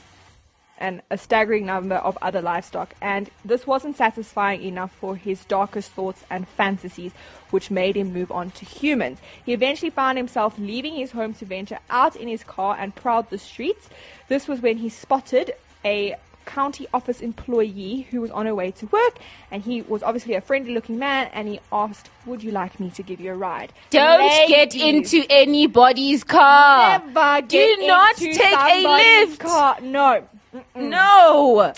and 0.83 1.01
a 1.09 1.17
staggering 1.17 1.65
number 1.65 1.95
of 1.95 2.17
other 2.21 2.41
livestock. 2.41 2.93
And 3.01 3.29
this 3.45 3.65
wasn't 3.65 3.95
satisfying 3.95 4.61
enough 4.61 4.91
for 4.91 5.15
his 5.15 5.45
darkest 5.45 5.91
thoughts 5.93 6.25
and 6.29 6.45
fantasies, 6.45 7.13
which 7.51 7.71
made 7.71 7.95
him 7.95 8.11
move 8.11 8.31
on 8.31 8.51
to 8.51 8.65
humans. 8.65 9.19
He 9.45 9.53
eventually 9.53 9.89
found 9.91 10.17
himself 10.17 10.59
leaving 10.59 10.93
his 10.95 11.11
home 11.13 11.33
to 11.35 11.45
venture 11.45 11.79
out 11.89 12.17
in 12.17 12.27
his 12.27 12.43
car 12.43 12.75
and 12.77 12.93
prowl 12.93 13.23
the 13.23 13.37
streets. 13.37 13.89
This 14.27 14.47
was 14.49 14.61
when 14.61 14.77
he 14.77 14.89
spotted 14.89 15.53
a 15.85 16.15
county 16.45 16.85
office 16.93 17.21
employee 17.21 18.05
who 18.11 18.19
was 18.19 18.29
on 18.31 18.45
her 18.45 18.53
way 18.53 18.69
to 18.69 18.85
work 18.87 19.17
and 19.49 19.63
he 19.63 19.81
was 19.83 20.03
obviously 20.03 20.33
a 20.33 20.41
friendly 20.41 20.73
looking 20.73 20.99
man 20.99 21.29
and 21.33 21.47
he 21.47 21.57
asked 21.71 22.09
would 22.25 22.43
you 22.43 22.51
like 22.51 22.81
me 22.81 22.89
to 22.89 23.01
give 23.01 23.21
you 23.21 23.31
a 23.31 23.33
ride 23.33 23.71
Don't 23.91 24.49
get 24.49 24.75
into 24.75 25.23
anybody's 25.29 26.21
car. 26.25 26.99
never 26.99 27.47
Do 27.47 27.77
not 27.87 28.21
into 28.21 28.37
take 28.37 28.57
a 28.57 29.23
lift. 29.25 29.39
car. 29.39 29.77
no 29.81 30.27
No. 30.75 31.73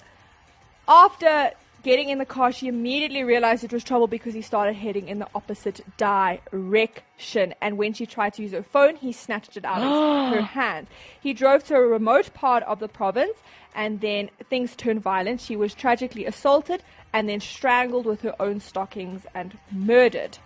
After 0.88 1.52
getting 1.84 2.10
in 2.10 2.18
the 2.18 2.26
car, 2.26 2.52
she 2.52 2.68
immediately 2.68 3.24
realized 3.24 3.64
it 3.64 3.72
was 3.72 3.84
trouble 3.84 4.08
because 4.08 4.34
he 4.34 4.42
started 4.42 4.74
heading 4.74 5.08
in 5.08 5.20
the 5.20 5.28
opposite 5.36 5.82
direction. 5.98 7.54
And 7.62 7.78
when 7.78 7.94
she 7.94 8.06
tried 8.06 8.34
to 8.34 8.42
use 8.42 8.52
her 8.54 8.64
phone, 8.64 8.96
he 8.96 9.12
snatched 9.12 9.56
it 9.56 9.66
out 9.66 9.82
of 9.82 10.34
her 10.34 10.42
hand. 10.42 10.88
He 11.22 11.34
drove 11.34 11.64
to 11.66 11.76
a 11.76 11.82
remote 11.82 12.34
part 12.34 12.64
of 12.64 12.80
the 12.80 12.88
province, 12.88 13.38
and 13.76 14.02
then 14.02 14.30
things 14.50 14.76
turned 14.76 15.02
violent. 15.02 15.42
She 15.42 15.56
was 15.56 15.74
tragically 15.74 16.26
assaulted 16.26 16.82
and 17.14 17.30
then 17.30 17.40
strangled 17.40 18.06
with 18.06 18.22
her 18.22 18.36
own 18.42 18.60
stockings 18.60 19.26
and 19.34 19.58
murdered. 19.72 20.40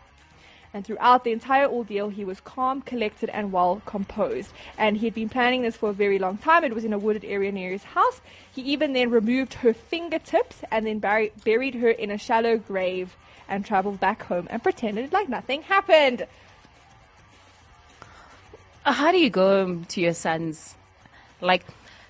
And 0.73 0.85
throughout 0.85 1.23
the 1.23 1.31
entire 1.31 1.67
ordeal, 1.67 2.09
he 2.09 2.23
was 2.23 2.39
calm, 2.39 2.81
collected, 2.81 3.29
and 3.29 3.51
well 3.51 3.81
composed. 3.85 4.51
And 4.77 4.97
he 4.97 5.07
had 5.07 5.15
been 5.15 5.29
planning 5.29 5.63
this 5.63 5.75
for 5.75 5.89
a 5.89 5.93
very 5.93 6.19
long 6.19 6.37
time. 6.37 6.63
It 6.63 6.75
was 6.75 6.85
in 6.85 6.93
a 6.93 6.99
wooded 6.99 7.25
area 7.25 7.51
near 7.51 7.71
his 7.71 7.83
house. 7.83 8.21
He 8.53 8.61
even 8.61 8.93
then 8.93 9.09
removed 9.09 9.55
her 9.55 9.73
fingertips 9.73 10.61
and 10.71 10.85
then 10.85 11.01
buri- 11.01 11.31
buried 11.43 11.75
her 11.75 11.89
in 11.89 12.11
a 12.11 12.17
shallow 12.17 12.57
grave 12.57 13.15
and 13.47 13.65
traveled 13.65 13.99
back 13.99 14.23
home 14.23 14.47
and 14.51 14.61
pretended 14.61 15.11
like 15.11 15.27
nothing 15.27 15.63
happened. 15.63 16.27
How 18.83 19.11
do 19.11 19.17
you 19.17 19.29
go 19.29 19.81
to 19.87 20.01
your 20.01 20.13
sons? 20.13 20.75
Like, 21.41 21.65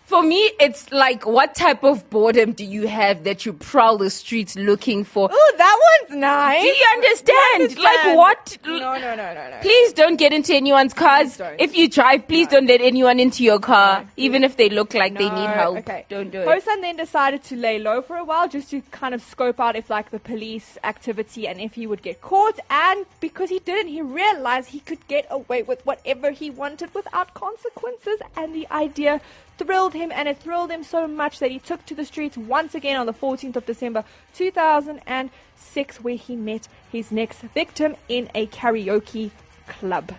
for 0.10 0.24
me, 0.24 0.52
it's 0.60 0.92
like, 0.92 1.28
what 1.28 1.54
type 1.54 1.84
of 1.84 2.10
boredom 2.10 2.54
do 2.54 2.66
you 2.66 2.88
have 2.88 3.26
that 3.26 3.46
you 3.46 3.54
prowl 3.54 4.00
the 4.00 4.10
streets 4.10 4.56
looking 4.56 5.04
for? 5.04 5.30
Oh, 5.32 5.54
that 5.56 5.80
one's 6.10 6.20
nice. 6.20 6.64
Do 6.64 6.68
you 6.68 6.86
understand? 6.94 7.78
Like, 7.78 8.18
what? 8.18 8.58
No, 8.66 8.80
no, 8.80 8.98
no, 8.98 9.16
no, 9.16 9.50
no. 9.52 9.58
Please 9.62 9.94
don't 9.94 10.16
get 10.16 10.34
into 10.34 10.56
anyone's 10.56 10.96
cars. 10.96 11.38
don't. 11.38 11.62
If 11.62 11.78
you 11.78 11.88
drive, 11.88 12.28
please 12.28 12.48
don't 12.48 12.66
let 12.66 12.82
anyone 12.82 13.20
into 13.20 13.44
your 13.44 13.60
car, 13.60 14.04
even 14.18 14.44
if 14.44 14.58
they 14.58 14.68
look 14.70 14.96
like 14.96 15.14
they 15.16 15.30
need 15.30 15.50
help. 15.52 15.78
Okay. 15.78 16.06
Don't 16.10 16.32
do 16.32 16.42
it. 16.42 16.48
Hosan 16.48 16.82
then 16.82 16.96
decided 16.96 17.44
to 17.44 17.56
lay 17.56 17.78
low 17.78 18.02
for 18.02 18.18
a 18.18 18.24
while 18.24 18.50
just 18.50 18.72
to 18.72 18.82
kind 18.90 19.14
of 19.14 19.22
scope 19.22 19.60
out 19.60 19.76
if 19.76 19.92
like 19.92 20.10
the 20.10 20.20
police 20.20 20.80
activity 20.84 21.48
and 21.48 21.62
if 21.62 21.76
he 21.76 21.86
would 21.86 22.02
get 22.02 22.20
caught. 22.22 22.60
And 22.72 23.06
because 23.20 23.52
he 23.52 23.60
didn't, 23.60 23.90
he 23.90 24.02
realized 24.02 24.70
he 24.70 24.80
could 24.80 25.08
get 25.08 25.28
away 25.30 25.62
with 25.62 25.86
whatever 25.86 26.32
he 26.32 26.50
wanted 26.50 26.96
without 26.96 27.36
consequences. 27.36 28.20
And 28.36 28.56
the 28.56 28.68
idea 28.72 29.22
thrilled 29.60 29.94
him, 29.94 30.12
and 30.12 30.28
it 30.28 30.40
thrilled 30.40 30.72
him 30.72 30.84
so 30.84 31.08
much 31.08 31.38
that 31.40 31.52
he 31.52 31.60
took 31.60 31.86
to 31.86 31.94
the 31.94 32.06
streets 32.06 32.36
once 32.38 32.74
again 32.74 32.96
on 32.98 33.06
the 33.06 33.14
14th 33.14 33.56
of 33.58 33.66
December 33.66 34.04
2006, 34.34 36.02
where 36.02 36.16
he 36.16 36.36
met 36.36 36.68
his 36.92 37.12
next 37.12 37.42
victim 37.42 37.96
in 38.08 38.30
a 38.34 38.48
karaoke 38.48 39.30
club 39.68 40.14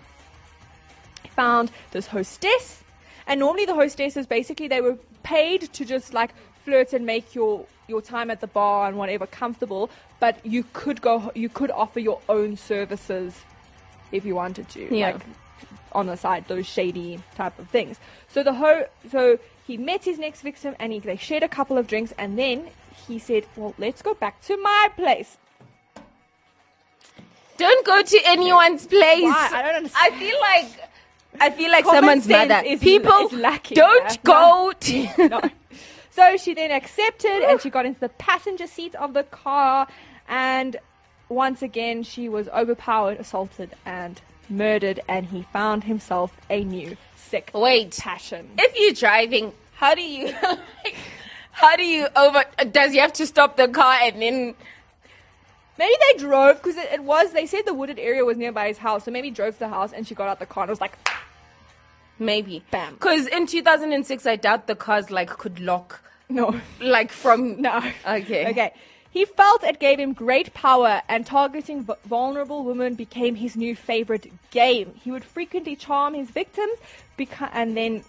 found 1.35 1.71
this 1.91 2.07
hostess 2.07 2.83
and 3.25 3.39
normally 3.39 3.65
the 3.65 3.73
hostesses 3.73 4.25
basically 4.27 4.67
they 4.67 4.81
were 4.81 4.97
paid 5.23 5.61
to 5.73 5.85
just 5.85 6.13
like 6.13 6.31
flirt 6.65 6.93
and 6.93 7.05
make 7.05 7.33
your 7.33 7.65
your 7.87 8.01
time 8.01 8.29
at 8.29 8.41
the 8.41 8.47
bar 8.47 8.87
and 8.87 8.97
whatever 8.97 9.25
comfortable 9.25 9.89
but 10.19 10.45
you 10.45 10.63
could 10.73 11.01
go 11.01 11.31
you 11.33 11.47
could 11.49 11.71
offer 11.71 11.99
your 11.99 12.19
own 12.29 12.55
services 12.57 13.33
if 14.11 14.25
you 14.25 14.35
wanted 14.35 14.67
to 14.69 14.93
Yeah. 14.95 15.11
like 15.11 15.21
on 15.93 16.05
the 16.07 16.15
side 16.15 16.45
those 16.47 16.65
shady 16.65 17.19
type 17.35 17.57
of 17.59 17.69
things 17.69 17.99
so 18.27 18.43
the 18.43 18.53
ho 18.53 18.85
so 19.11 19.37
he 19.67 19.77
met 19.77 20.03
his 20.03 20.17
next 20.19 20.41
victim 20.41 20.75
and 20.79 20.91
he, 20.93 20.99
they 20.99 21.15
shared 21.15 21.43
a 21.43 21.47
couple 21.47 21.77
of 21.77 21.87
drinks 21.87 22.13
and 22.17 22.37
then 22.37 22.67
he 23.07 23.17
said 23.19 23.45
well 23.55 23.73
let's 23.77 24.01
go 24.01 24.13
back 24.13 24.41
to 24.41 24.55
my 24.57 24.87
place 24.95 25.37
Don't 27.57 27.85
go 27.85 28.01
to 28.01 28.19
anyone's 28.25 28.87
place. 28.87 29.21
Why? 29.23 29.49
I 29.53 29.61
don't 29.61 29.75
understand. 29.75 30.13
I 30.15 30.19
feel 30.19 30.39
like 30.39 30.89
I 31.39 31.49
feel 31.51 31.71
like 31.71 31.83
Common 31.85 31.97
someone's 31.99 32.23
sense 32.25 32.49
mother. 32.49 32.65
is- 32.65 32.79
People 32.79 33.13
is 33.27 33.33
lacking 33.33 33.75
don't 33.75 34.23
go 34.23 34.73
to 34.79 35.07
no. 35.29 35.41
So 36.09 36.37
she 36.37 36.53
then 36.53 36.71
accepted 36.71 37.43
and 37.47 37.61
she 37.61 37.69
got 37.69 37.85
into 37.85 37.99
the 37.99 38.09
passenger 38.09 38.67
seat 38.67 38.95
of 38.95 39.13
the 39.13 39.23
car. 39.23 39.87
And 40.27 40.77
once 41.29 41.61
again, 41.61 42.03
she 42.03 42.27
was 42.27 42.49
overpowered, 42.49 43.17
assaulted, 43.19 43.75
and 43.85 44.19
murdered. 44.51 44.99
And 45.07 45.27
he 45.27 45.43
found 45.53 45.85
himself 45.85 46.35
a 46.49 46.63
new 46.63 46.97
sick 47.15 47.51
Wait. 47.53 47.97
passion. 47.97 48.49
If 48.57 48.77
you're 48.77 48.93
driving, 48.93 49.53
how 49.73 49.95
do 49.95 50.01
you 50.01 50.33
how 51.51 51.75
do 51.75 51.83
you 51.83 52.07
over 52.15 52.43
does 52.71 52.93
you 52.93 53.01
have 53.01 53.13
to 53.13 53.25
stop 53.25 53.57
the 53.57 53.67
car 53.67 53.97
and 54.01 54.21
then 54.21 54.55
Maybe 55.81 55.93
they 56.11 56.19
drove 56.19 56.57
because 56.57 56.77
it, 56.77 56.91
it 56.91 57.03
was, 57.03 57.31
they 57.31 57.47
said 57.47 57.65
the 57.65 57.73
wooded 57.73 57.97
area 57.97 58.23
was 58.23 58.37
nearby 58.37 58.67
his 58.67 58.77
house. 58.77 59.05
So 59.05 59.09
maybe 59.09 59.31
drove 59.31 59.53
to 59.55 59.59
the 59.61 59.69
house 59.69 59.93
and 59.93 60.07
she 60.07 60.13
got 60.13 60.27
out 60.27 60.37
the 60.37 60.45
car 60.45 60.65
and 60.65 60.69
was 60.69 60.79
like, 60.79 60.95
maybe 62.19 62.63
Bam. 62.69 62.97
Cuz 62.97 63.25
in 63.25 63.47
2006 63.47 64.27
I 64.27 64.35
doubt 64.35 64.67
the 64.67 64.75
cars 64.75 65.09
like 65.09 65.29
could 65.29 65.59
lock 65.59 66.01
no. 66.29 66.61
like 66.79 67.11
from 67.11 67.59
No. 67.67 67.77
Okay. 68.05 68.49
Okay. 68.51 68.73
He 69.11 69.25
felt 69.25 69.63
it 69.63 69.79
gave 69.79 69.99
him 69.99 70.13
great 70.13 70.53
power, 70.53 71.01
and 71.09 71.25
targeting 71.25 71.85
vulnerable 72.05 72.63
women 72.63 72.95
became 72.95 73.35
his 73.35 73.57
new 73.57 73.75
favorite 73.75 74.31
game. 74.51 74.93
He 75.03 75.11
would 75.11 75.25
frequently 75.25 75.75
charm 75.75 76.13
his 76.13 76.31
victims, 76.31 76.79
beca- 77.19 77.49
and 77.51 77.75
then. 77.75 78.03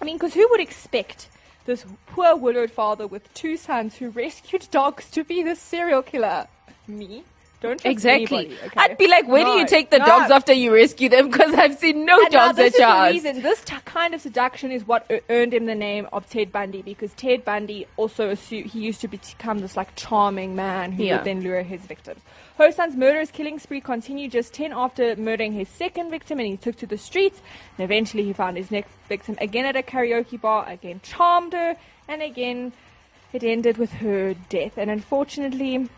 I 0.00 0.04
mean, 0.04 0.16
because 0.16 0.34
who 0.34 0.46
would 0.50 0.60
expect 0.60 1.28
this 1.64 1.86
poor 2.06 2.36
widowed 2.36 2.70
father 2.70 3.06
with 3.06 3.32
two 3.32 3.56
sons 3.56 3.96
who 3.96 4.10
rescued 4.10 4.68
dogs 4.70 5.10
to 5.12 5.24
be 5.24 5.42
the 5.42 5.56
serial 5.56 6.02
killer? 6.02 6.46
Me? 6.86 7.24
Don't 7.60 7.84
Exactly. 7.84 8.46
anybody, 8.46 8.58
okay? 8.66 8.74
I'd 8.76 8.98
be 8.98 9.08
like, 9.08 9.26
where 9.26 9.44
do 9.44 9.50
you 9.50 9.66
take 9.66 9.90
the 9.90 9.98
no. 9.98 10.06
dogs 10.06 10.30
after 10.30 10.52
you 10.52 10.72
rescue 10.72 11.08
them? 11.08 11.28
Because 11.28 11.52
I've 11.54 11.76
seen 11.76 12.04
no 12.04 12.16
And 12.22 12.30
dogs 12.30 12.56
at 12.58 12.78
your 12.78 12.88
the 13.06 13.12
reason. 13.12 13.42
This 13.42 13.62
t- 13.64 13.74
kind 13.84 14.14
of 14.14 14.20
seduction 14.20 14.70
is 14.70 14.86
what 14.86 15.10
earned 15.28 15.52
him 15.52 15.66
the 15.66 15.74
name 15.74 16.06
of 16.12 16.28
Ted 16.30 16.52
Bundy 16.52 16.82
because 16.82 17.12
Ted 17.14 17.44
Bundy 17.44 17.84
also 17.96 18.30
assumed 18.30 18.66
he 18.70 18.78
used 18.80 19.00
to 19.00 19.08
become 19.08 19.58
this 19.58 19.76
like 19.76 19.94
charming 19.96 20.54
man 20.54 20.92
who 20.92 21.02
Yeah. 21.02 21.16
would 21.16 21.24
then 21.24 21.40
lure 21.42 21.62
his 21.62 21.80
victims. 21.80 22.20
Hosan's 22.58 22.94
murderous 22.94 23.32
killing 23.32 23.58
spree 23.58 23.80
continued 23.80 24.30
just 24.30 24.54
10 24.54 24.72
after 24.72 25.16
murdering 25.16 25.52
his 25.52 25.68
second 25.68 26.10
victim 26.10 26.38
and 26.38 26.46
he 26.48 26.56
took 26.56 26.76
to 26.76 26.86
the 26.86 26.98
streets 26.98 27.40
and 27.76 27.84
eventually 27.84 28.22
he 28.22 28.32
found 28.32 28.56
his 28.56 28.70
next 28.70 28.90
victim 29.08 29.36
again 29.40 29.64
at 29.64 29.74
a 29.76 29.82
karaoke 29.82 30.40
bar, 30.40 30.68
again 30.68 31.00
charmed 31.02 31.52
her 31.52 31.76
and 32.06 32.22
again 32.22 32.72
it 33.32 33.42
ended 33.42 33.78
with 33.78 33.90
her 33.94 34.34
death 34.48 34.76
and 34.76 34.90
unfortunately 34.90 35.88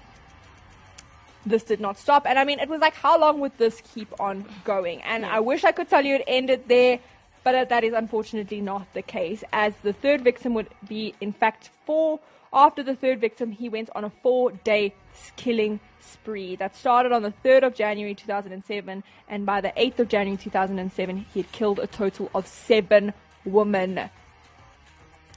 this 1.46 1.64
did 1.64 1.80
not 1.80 1.98
stop. 1.98 2.26
And 2.26 2.38
I 2.38 2.44
mean, 2.44 2.58
it 2.58 2.68
was 2.68 2.80
like, 2.80 2.94
how 2.94 3.18
long 3.18 3.40
would 3.40 3.56
this 3.58 3.80
keep 3.94 4.12
on 4.20 4.44
going? 4.64 5.02
And 5.02 5.24
I 5.24 5.40
wish 5.40 5.64
I 5.64 5.72
could 5.72 5.88
tell 5.88 6.04
you 6.04 6.16
it 6.16 6.24
ended 6.26 6.64
there, 6.68 6.98
but 7.44 7.68
that 7.68 7.84
is 7.84 7.94
unfortunately 7.94 8.60
not 8.60 8.92
the 8.92 9.02
case, 9.02 9.42
as 9.52 9.74
the 9.82 9.92
third 9.92 10.22
victim 10.22 10.54
would 10.54 10.68
be, 10.86 11.14
in 11.20 11.32
fact, 11.32 11.70
four. 11.86 12.20
After 12.52 12.82
the 12.82 12.96
third 12.96 13.20
victim, 13.20 13.52
he 13.52 13.68
went 13.68 13.90
on 13.94 14.04
a 14.04 14.10
four 14.10 14.50
day 14.50 14.92
killing 15.36 15.78
spree 16.00 16.56
that 16.56 16.76
started 16.76 17.12
on 17.12 17.22
the 17.22 17.32
3rd 17.44 17.64
of 17.64 17.74
January 17.74 18.14
2007, 18.14 19.04
and 19.28 19.46
by 19.46 19.60
the 19.60 19.72
8th 19.76 20.00
of 20.00 20.08
January 20.08 20.36
2007, 20.36 21.26
he 21.32 21.40
had 21.40 21.52
killed 21.52 21.78
a 21.78 21.86
total 21.86 22.30
of 22.34 22.46
seven 22.46 23.12
women. 23.44 24.10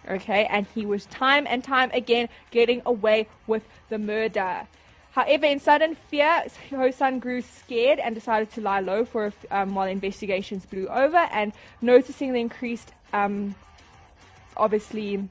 Okay, 0.09 0.45
and 0.49 0.65
he 0.73 0.85
was 0.85 1.05
time 1.05 1.45
and 1.47 1.63
time 1.63 1.89
again 1.93 2.27
getting 2.51 2.81
away 2.85 3.27
with 3.47 3.63
the 3.89 3.97
murder. 3.97 4.67
However, 5.13 5.45
in 5.45 5.59
sudden 5.59 5.95
fear, 5.95 6.43
Hosan 6.71 7.19
grew 7.19 7.41
scared 7.41 7.99
and 7.99 8.15
decided 8.15 8.51
to 8.53 8.61
lie 8.61 8.79
low 8.79 9.05
for 9.05 9.25
a 9.25 9.27
f- 9.27 9.45
um, 9.51 9.75
while 9.75 9.87
investigations 9.87 10.65
blew 10.65 10.87
over. 10.87 11.17
And 11.31 11.53
noticing 11.81 12.33
the 12.33 12.39
increased, 12.39 12.91
um, 13.13 13.53
obviously, 14.57 15.27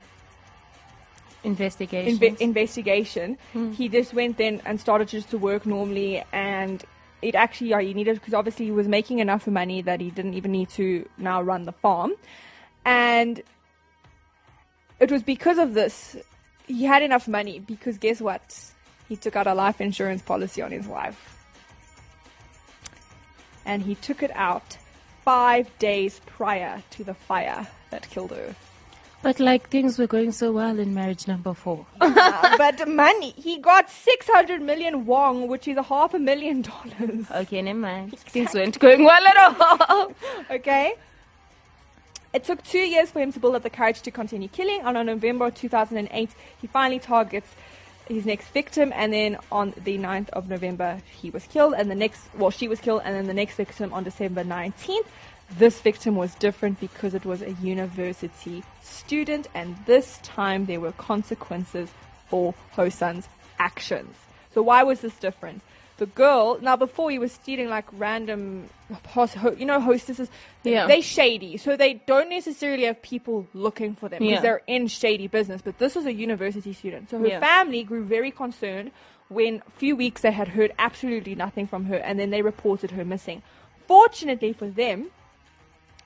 Investigation. 1.45 2.17
inve- 2.19 2.41
investigation, 2.41 3.37
he 3.77 3.89
just 3.89 4.15
went 4.15 4.37
then 4.37 4.63
and 4.65 4.81
started 4.81 5.09
just 5.09 5.31
to 5.31 5.39
work 5.39 5.67
normally. 5.67 6.23
And 6.33 6.85
it 7.21 7.35
actually, 7.35 7.71
yeah, 7.71 7.81
he 7.81 7.93
needed 7.93 8.15
because 8.15 8.35
obviously 8.35 8.67
he 8.67 8.71
was 8.71 8.87
making 8.87 9.19
enough 9.19 9.49
money 9.49 9.83
that 9.83 10.01
he 10.01 10.11
didn't 10.11 10.35
even 10.35 10.53
need 10.53 10.69
to 10.71 11.09
now 11.19 11.43
run 11.43 11.65
the 11.65 11.73
farm. 11.73 12.13
And 12.85 13.43
it 15.01 15.11
was 15.11 15.25
because 15.25 15.59
of 15.59 15.75
this 15.75 16.17
he 16.69 16.85
had 16.85 17.03
enough 17.03 17.27
money 17.27 17.59
because 17.59 17.99
guess 17.99 18.21
what? 18.21 18.71
He 19.09 19.17
took 19.17 19.37
out 19.37 19.47
a 19.47 19.55
life 19.55 19.81
insurance 19.81 20.23
policy 20.23 20.63
on 20.63 20.71
his 20.71 20.87
wife. 20.87 21.29
And 23.65 23.83
he 23.83 23.95
took 23.95 24.23
it 24.23 24.31
out 24.35 24.77
five 25.25 25.71
days 25.79 26.21
prior 26.27 26.83
to 26.91 27.05
the 27.05 27.15
fire 27.15 27.67
that 27.91 28.09
killed 28.11 28.31
her. 28.31 28.55
But 29.23 29.39
like 29.39 29.69
things 29.69 29.99
were 29.99 30.09
going 30.09 30.33
so 30.33 30.51
well 30.51 30.81
in 30.81 30.95
marriage 30.95 31.29
number 31.29 31.55
four. 31.55 31.87
Uh, 32.25 32.57
but 32.57 32.89
money. 32.89 33.33
He 33.37 33.59
got 33.59 33.91
600 33.91 34.61
million 34.63 35.07
won, 35.07 35.49
which 35.49 35.67
is 35.69 35.77
a 35.77 35.83
half 35.83 36.15
a 36.15 36.19
million 36.19 36.63
dollars. 36.63 37.27
Okay, 37.31 37.63
never 37.63 37.79
mind. 37.79 38.19
Things 38.19 38.55
weren't 38.55 38.79
going 38.79 39.05
well 39.05 39.27
at 39.27 39.37
all. 39.91 40.13
Okay? 40.51 40.95
It 42.33 42.45
took 42.45 42.63
two 42.63 42.79
years 42.79 43.11
for 43.11 43.21
him 43.21 43.33
to 43.33 43.41
build 43.41 43.57
up 43.57 43.63
the 43.63 43.71
courage 43.71 44.01
to 44.03 44.11
continue 44.11 44.49
killing, 44.49 44.81
and 44.83 44.97
on 44.97 45.07
November 45.07 45.51
2008, 45.51 46.31
he 46.61 46.67
finally 46.67 46.99
targets 46.99 47.49
his 48.09 48.27
next 48.27 48.49
victim, 48.49 48.93
and 48.95 49.13
then 49.13 49.39
on 49.51 49.73
the 49.85 49.99
9th 49.99 50.31
of 50.31 50.49
November, 50.49 51.01
he 51.21 51.31
was 51.31 51.45
killed, 51.47 51.75
and 51.75 51.91
the 51.91 51.95
next, 51.95 52.23
well, 52.37 52.51
she 52.51 52.69
was 52.69 52.81
killed, 52.81 53.03
and 53.05 53.15
then 53.15 53.27
the 53.27 53.35
next 53.35 53.57
victim 53.57 53.93
on 53.93 54.05
December 54.05 54.45
19th. 54.45 55.07
This 55.59 55.81
victim 55.81 56.17
was 56.17 56.35
different 56.35 56.81
because 56.81 57.15
it 57.15 57.25
was 57.25 57.43
a 57.43 57.53
university 57.53 58.63
student, 58.83 59.49
and 59.55 59.77
this 59.87 60.19
time 60.23 60.67
there 60.67 60.81
were 60.81 60.93
consequences 60.93 61.91
for 62.29 62.55
Hosan's 62.73 63.29
actions. 63.59 64.17
So, 64.55 64.63
why 64.63 64.83
was 64.83 65.01
this 65.01 65.17
different? 65.17 65.63
The 66.03 66.07
girl, 66.07 66.59
now 66.61 66.75
before 66.75 67.13
he 67.13 67.19
was 67.21 67.31
stealing 67.31 67.69
like 67.69 67.85
random, 67.93 68.69
you 69.57 69.65
know, 69.65 69.79
hostesses, 69.79 70.29
Yeah. 70.65 70.89
they 70.89 71.01
shady. 71.01 71.57
So 71.57 71.77
they 71.77 71.95
don't 71.95 72.29
necessarily 72.29 72.83
have 72.87 73.01
people 73.03 73.47
looking 73.55 73.95
for 73.95 74.09
them 74.09 74.19
because 74.19 74.33
Yeah. 74.33 74.41
they're 74.41 74.63
in 74.67 74.89
shady 74.89 75.29
business. 75.29 75.63
But 75.63 75.79
this 75.79 75.95
was 75.95 76.05
a 76.05 76.13
university 76.13 76.73
student. 76.73 77.09
So 77.09 77.21
her 77.21 77.29
Yeah. 77.29 77.39
family 77.39 77.85
grew 77.85 78.03
very 78.03 78.33
concerned 78.33 78.91
when 79.29 79.63
a 79.65 79.71
few 79.79 79.95
weeks 79.95 80.23
they 80.23 80.33
had 80.33 80.49
heard 80.49 80.73
absolutely 80.77 81.37
nothing 81.37 81.69
from 81.69 81.85
her 81.85 81.99
and 81.99 82.19
then 82.19 82.31
they 82.31 82.43
reported 82.43 82.91
her 82.91 83.05
missing. 83.05 83.43
Fortunately 83.87 84.53
for 84.53 84.67
them, 84.67 85.13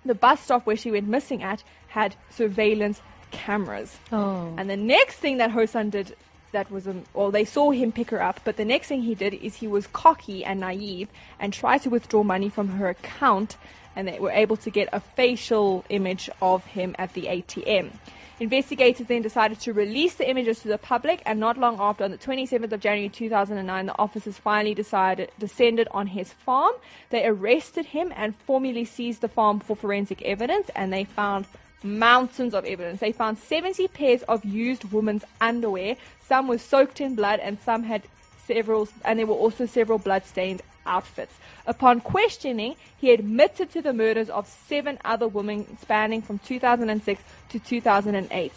the 0.05 0.15
bus 0.15 0.41
stop 0.43 0.67
where 0.67 0.77
she 0.77 0.91
went 0.91 1.09
missing 1.09 1.43
at 1.43 1.65
had 1.89 2.17
surveillance 2.29 3.01
cameras. 3.31 3.97
Oh. 4.13 4.53
And 4.59 4.69
the 4.69 4.77
next 4.77 5.17
thing 5.21 5.39
that 5.39 5.53
Hosan 5.53 5.91
did 5.91 6.15
that 6.53 6.71
was, 6.71 6.87
um, 6.87 7.05
well, 7.15 7.31
they 7.31 7.45
saw 7.45 7.71
him 7.71 7.93
pick 7.93 8.11
her 8.11 8.23
up, 8.23 8.41
but 8.45 8.57
the 8.57 8.65
next 8.65 8.89
thing 8.89 9.03
he 9.03 9.15
did 9.15 9.35
is 9.35 9.57
he 9.57 9.69
was 9.69 9.87
cocky 9.89 10.45
and 10.45 10.61
naive 10.61 11.09
and 11.39 11.53
tried 11.53 11.83
to 11.83 11.91
withdraw 11.91 12.23
money 12.23 12.49
from 12.49 12.69
her 12.69 12.89
account, 12.89 13.57
and 13.95 14.07
they 14.07 14.19
were 14.19 14.31
able 14.31 14.57
to 14.57 14.71
get 14.71 14.89
a 14.93 15.01
facial 15.01 15.85
image 15.89 16.29
of 16.41 16.65
him 16.67 16.95
at 16.99 17.13
the 17.15 17.23
ATM. 17.23 17.93
Investigators 18.39 19.07
then 19.07 19.23
decided 19.23 19.59
to 19.61 19.73
release 19.73 20.17
the 20.17 20.29
images 20.29 20.61
to 20.61 20.69
the 20.69 20.77
public, 20.77 21.23
and 21.25 21.41
not 21.41 21.57
long 21.57 21.79
after, 21.81 22.05
on 22.05 22.11
the 22.11 22.19
27th 22.19 22.71
of 22.71 22.81
January 22.81 23.09
2009, 23.09 23.87
the 23.87 23.99
officers 23.99 24.37
finally 24.37 24.75
decided 24.75 25.31
descended 25.39 25.89
on 25.91 26.09
his 26.09 26.35
farm. 26.35 26.75
They 27.09 27.27
arrested 27.27 27.87
him 27.87 28.13
and 28.15 28.37
formally 28.37 28.85
seized 28.85 29.23
the 29.23 29.29
farm 29.29 29.61
for 29.61 29.75
forensic 29.75 30.21
evidence, 30.21 30.71
and 30.75 30.93
they 30.93 31.05
found 31.05 31.47
mountains 31.83 32.55
of 32.55 32.65
evidence. 32.65 33.01
They 33.01 33.13
found 33.13 33.39
70 33.39 33.89
pairs 33.89 34.23
of 34.25 34.45
used 34.45 34.93
women's 34.93 35.25
underwear. 35.41 35.97
Some 36.27 36.49
were 36.49 36.59
soaked 36.59 37.01
in 37.01 37.15
blood, 37.15 37.41
and 37.41 37.59
some 37.59 37.85
had 37.85 38.03
several, 38.47 38.89
and 39.05 39.19
there 39.19 39.27
were 39.27 39.35
also 39.35 39.67
several 39.67 39.99
blood-stained 39.99 40.63
outfits. 40.87 41.35
Upon 41.67 42.01
questioning, 42.01 42.77
he 42.97 43.13
admitted 43.13 43.71
to 43.73 43.83
the 43.83 43.93
murders 43.93 44.31
of 44.31 44.47
seven 44.47 44.99
other 45.05 45.29
women 45.29 45.77
spanning 45.79 46.23
from 46.23 46.39
2006 46.39 47.23
to 47.51 47.59
2008 47.59 48.53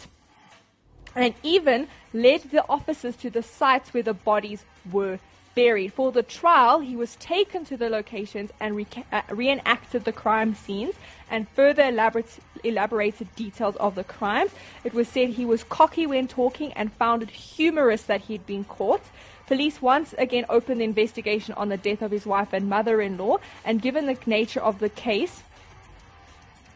and 1.14 1.34
even 1.42 1.88
led 2.12 2.42
the 2.50 2.64
officers 2.68 3.16
to 3.16 3.30
the 3.30 3.42
sites 3.42 3.92
where 3.92 4.02
the 4.02 4.14
bodies 4.14 4.64
were 4.90 5.18
buried. 5.54 5.92
For 5.92 6.12
the 6.12 6.22
trial, 6.22 6.80
he 6.80 6.96
was 6.96 7.16
taken 7.16 7.64
to 7.66 7.76
the 7.76 7.88
locations 7.88 8.50
and 8.60 8.86
uh, 9.12 9.22
reenacted 9.30 10.04
the 10.04 10.12
crime 10.12 10.54
scenes 10.54 10.94
and 11.30 11.48
further 11.50 11.84
elaborate, 11.84 12.38
elaborated 12.64 13.34
details 13.36 13.76
of 13.76 13.94
the 13.94 14.04
crimes. 14.04 14.52
It 14.84 14.94
was 14.94 15.08
said 15.08 15.30
he 15.30 15.44
was 15.44 15.64
cocky 15.64 16.06
when 16.06 16.28
talking 16.28 16.72
and 16.74 16.92
found 16.92 17.22
it 17.22 17.30
humorous 17.30 18.02
that 18.02 18.22
he'd 18.22 18.46
been 18.46 18.64
caught. 18.64 19.02
Police 19.46 19.82
once 19.82 20.14
again 20.16 20.44
opened 20.48 20.80
the 20.80 20.84
investigation 20.84 21.54
on 21.54 21.68
the 21.68 21.76
death 21.76 22.02
of 22.02 22.12
his 22.12 22.24
wife 22.24 22.52
and 22.52 22.68
mother 22.68 23.00
in 23.00 23.18
law, 23.18 23.38
and 23.64 23.82
given 23.82 24.06
the 24.06 24.16
nature 24.26 24.60
of 24.60 24.78
the 24.78 24.88
case, 24.88 25.42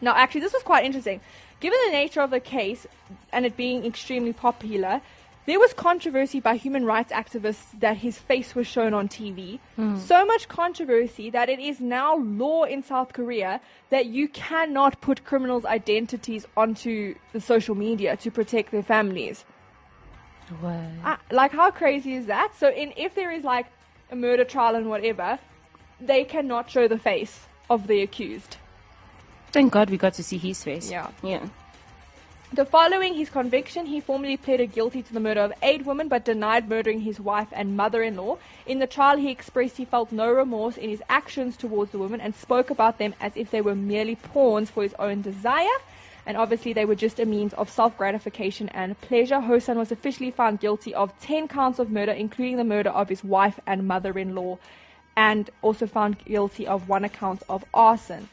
now, 0.01 0.15
actually, 0.15 0.41
this 0.41 0.53
was 0.53 0.63
quite 0.63 0.85
interesting. 0.85 1.21
Given 1.59 1.79
the 1.85 1.91
nature 1.91 2.21
of 2.21 2.29
the 2.29 2.39
case 2.39 2.85
and 3.31 3.45
it 3.45 3.55
being 3.55 3.85
extremely 3.85 4.33
popular, 4.33 5.01
there 5.45 5.59
was 5.59 5.73
controversy 5.73 6.39
by 6.39 6.55
human 6.55 6.85
rights 6.85 7.11
activists 7.11 7.79
that 7.79 7.97
his 7.97 8.17
face 8.17 8.55
was 8.55 8.67
shown 8.67 8.93
on 8.93 9.07
TV. 9.07 9.59
So 9.99 10.25
much 10.25 10.47
controversy 10.47 11.29
that 11.29 11.49
it 11.49 11.59
is 11.59 11.79
now 11.79 12.17
law 12.17 12.63
in 12.63 12.83
South 12.83 13.13
Korea 13.13 13.61
that 13.89 14.07
you 14.07 14.27
cannot 14.27 15.01
put 15.01 15.23
criminals' 15.23 15.65
identities 15.65 16.47
onto 16.57 17.15
the 17.33 17.41
social 17.41 17.75
media 17.75 18.17
to 18.17 18.31
protect 18.31 18.71
their 18.71 18.83
families. 18.83 19.45
What? 20.59 20.75
Ah, 21.03 21.19
like, 21.31 21.51
how 21.51 21.71
crazy 21.71 22.13
is 22.13 22.27
that? 22.27 22.53
So, 22.57 22.69
in 22.69 22.93
if 22.95 23.15
there 23.15 23.31
is 23.31 23.43
like 23.43 23.65
a 24.11 24.15
murder 24.15 24.45
trial 24.45 24.75
and 24.75 24.89
whatever, 24.89 25.39
they 25.99 26.23
cannot 26.23 26.69
show 26.69 26.87
the 26.87 26.99
face 26.99 27.47
of 27.69 27.87
the 27.87 28.01
accused. 28.01 28.57
Thank 29.51 29.71
God 29.71 29.89
we 29.89 29.97
got 29.97 30.13
to 30.15 30.23
see 30.23 30.37
his 30.37 30.63
face. 30.63 30.91
Yeah. 30.91 31.09
Yeah. 31.23 31.47
The 32.55 32.63
following 32.63 33.15
his 33.15 33.29
conviction, 33.29 33.85
he 33.85 33.99
formally 33.99 34.37
pleaded 34.37 34.71
guilty 34.71 35.03
to 35.03 35.13
the 35.13 35.19
murder 35.19 35.41
of 35.41 35.51
eight 35.61 35.85
women 35.85 36.07
but 36.07 36.23
denied 36.23 36.69
murdering 36.69 37.01
his 37.01 37.19
wife 37.19 37.49
and 37.51 37.75
mother 37.75 38.01
in 38.01 38.15
law. 38.15 38.37
In 38.65 38.79
the 38.79 38.87
trial, 38.87 39.17
he 39.17 39.29
expressed 39.29 39.75
he 39.75 39.83
felt 39.83 40.13
no 40.13 40.31
remorse 40.31 40.77
in 40.77 40.89
his 40.89 41.03
actions 41.09 41.57
towards 41.57 41.91
the 41.91 41.97
women 41.97 42.21
and 42.21 42.33
spoke 42.33 42.69
about 42.69 42.97
them 42.97 43.13
as 43.19 43.33
if 43.35 43.51
they 43.51 43.59
were 43.59 43.75
merely 43.75 44.15
pawns 44.15 44.69
for 44.69 44.83
his 44.83 44.95
own 44.97 45.21
desire. 45.21 45.77
And 46.25 46.37
obviously, 46.37 46.71
they 46.71 46.85
were 46.85 46.95
just 46.95 47.19
a 47.19 47.25
means 47.25 47.53
of 47.55 47.69
self 47.69 47.97
gratification 47.97 48.69
and 48.69 49.01
pleasure. 49.01 49.41
Hosan 49.41 49.75
was 49.75 49.91
officially 49.91 50.31
found 50.31 50.61
guilty 50.61 50.95
of 50.95 51.11
10 51.19 51.49
counts 51.49 51.77
of 51.77 51.91
murder, 51.91 52.13
including 52.13 52.55
the 52.55 52.63
murder 52.63 52.91
of 52.91 53.09
his 53.09 53.21
wife 53.21 53.59
and 53.67 53.85
mother 53.85 54.17
in 54.17 54.33
law, 54.33 54.59
and 55.17 55.49
also 55.61 55.87
found 55.87 56.23
guilty 56.23 56.65
of 56.65 56.87
one 56.87 57.03
account 57.03 57.43
of 57.49 57.65
arson. 57.73 58.29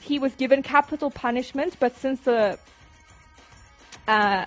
He 0.00 0.18
was 0.18 0.34
given 0.34 0.64
capital 0.64 1.12
punishment, 1.12 1.76
but 1.78 1.96
since 1.96 2.22
the 2.22 2.58
uh, 4.08 4.46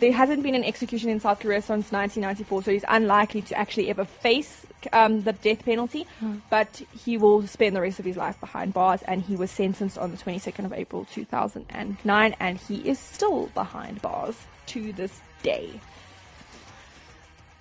there 0.00 0.12
hasn't 0.12 0.42
been 0.42 0.54
an 0.54 0.64
execution 0.64 1.08
in 1.10 1.20
South 1.20 1.40
Korea 1.40 1.62
since 1.62 1.90
1994, 1.92 2.62
so 2.64 2.70
he's 2.70 2.84
unlikely 2.88 3.42
to 3.42 3.56
actually 3.58 3.88
ever 3.88 4.04
face 4.04 4.66
um, 4.92 5.22
the 5.22 5.32
death 5.32 5.64
penalty. 5.64 6.06
But 6.50 6.82
he 7.04 7.16
will 7.16 7.46
spend 7.46 7.74
the 7.74 7.80
rest 7.80 7.98
of 7.98 8.04
his 8.04 8.16
life 8.16 8.38
behind 8.40 8.74
bars, 8.74 9.02
and 9.02 9.22
he 9.22 9.36
was 9.36 9.50
sentenced 9.50 9.96
on 9.96 10.10
the 10.10 10.16
22nd 10.18 10.64
of 10.66 10.72
April 10.72 11.06
2009, 11.12 12.36
and 12.40 12.58
he 12.58 12.76
is 12.88 12.98
still 12.98 13.46
behind 13.54 14.02
bars 14.02 14.36
to 14.66 14.92
this 14.92 15.20
day. 15.42 15.80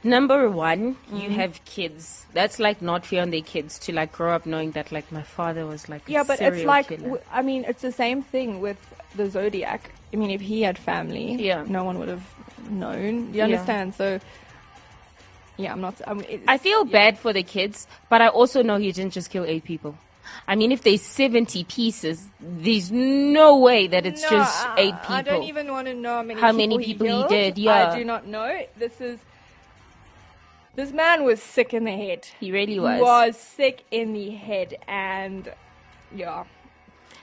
Number 0.04 0.50
one, 0.52 0.98
you 1.12 1.30
Mm-hmm. 1.30 1.34
have 1.34 1.66
kids. 1.66 2.28
That's 2.34 2.60
like 2.60 2.80
not 2.82 3.06
fair 3.08 3.24
on 3.24 3.32
their 3.32 3.42
kids 3.42 3.80
to 3.80 3.94
like 3.94 4.12
grow 4.12 4.36
up 4.36 4.46
knowing 4.46 4.72
that 4.72 4.92
like 4.92 5.12
my 5.12 5.24
father 5.24 5.66
was 5.66 5.90
like 5.90 6.08
a 6.08 6.12
Yeah, 6.12 6.24
but 6.24 6.40
it's 6.40 6.64
like, 6.64 6.90
killer. 6.90 7.02
w- 7.02 7.22
I 7.32 7.42
mean, 7.42 7.64
it's 7.68 7.82
the 7.82 7.92
same 7.92 8.22
thing 8.22 8.60
with 8.62 8.78
the 9.16 9.30
Zodiac. 9.32 9.90
I 10.16 10.18
mean, 10.18 10.32
if 10.32 10.40
he 10.40 10.62
had 10.62 10.78
family, 10.78 11.34
Yeah. 11.36 11.66
no 11.68 11.84
one 11.84 12.00
would 12.00 12.08
have 12.08 12.24
known. 12.70 13.34
You 13.34 13.40
Yeah. 13.40 13.44
understand? 13.44 13.96
So, 13.96 14.22
yeah, 15.58 15.74
I'm 15.74 15.82
not. 15.82 15.96
I, 16.08 16.14
mean, 16.14 16.42
I 16.48 16.58
feel 16.58 16.86
bad 16.86 17.20
for 17.20 17.34
the 17.34 17.44
kids, 17.44 17.86
but 18.10 18.22
I 18.22 18.30
also 18.30 18.64
know 18.64 18.78
he 18.78 18.94
didn't 18.94 19.12
just 19.12 19.30
kill 19.30 19.44
eight 19.44 19.66
people. 19.66 19.98
I 20.48 20.56
mean, 20.56 20.72
if 20.72 20.84
there's 20.84 21.02
70 21.02 21.66
pieces, 21.66 22.30
there's 22.40 22.92
no 22.94 23.58
way 23.58 23.88
that 23.88 24.06
it's 24.06 24.22
No, 24.24 24.30
just 24.30 24.66
I- 24.68 24.80
eight 24.84 24.96
people. 25.02 25.16
I 25.16 25.22
don't 25.22 25.44
even 25.44 25.70
want 25.70 25.88
to 25.88 25.94
know 25.94 26.16
how 26.16 26.24
many 26.24 26.40
How 26.40 26.52
people, 26.52 26.58
many 26.70 26.78
he, 26.86 26.94
people 26.94 27.08
he 27.08 27.12
killed. 27.14 27.30
did, 27.30 27.58
yeah. 27.58 27.92
I 27.92 27.98
do 28.00 28.06
not 28.06 28.26
know. 28.26 28.66
This 28.78 29.02
is. 29.02 29.20
This 30.76 30.92
man 30.92 31.24
was 31.26 31.42
sick 31.44 31.74
in 31.74 31.84
the 31.84 31.92
head. 31.92 32.28
He 32.40 32.52
really 32.54 32.74
He 32.74 32.80
was. 32.80 33.02
was 33.02 33.38
sick 33.38 33.84
in 33.92 34.14
the 34.14 34.30
head, 34.32 34.78
and 34.88 35.52
yeah, 36.16 36.46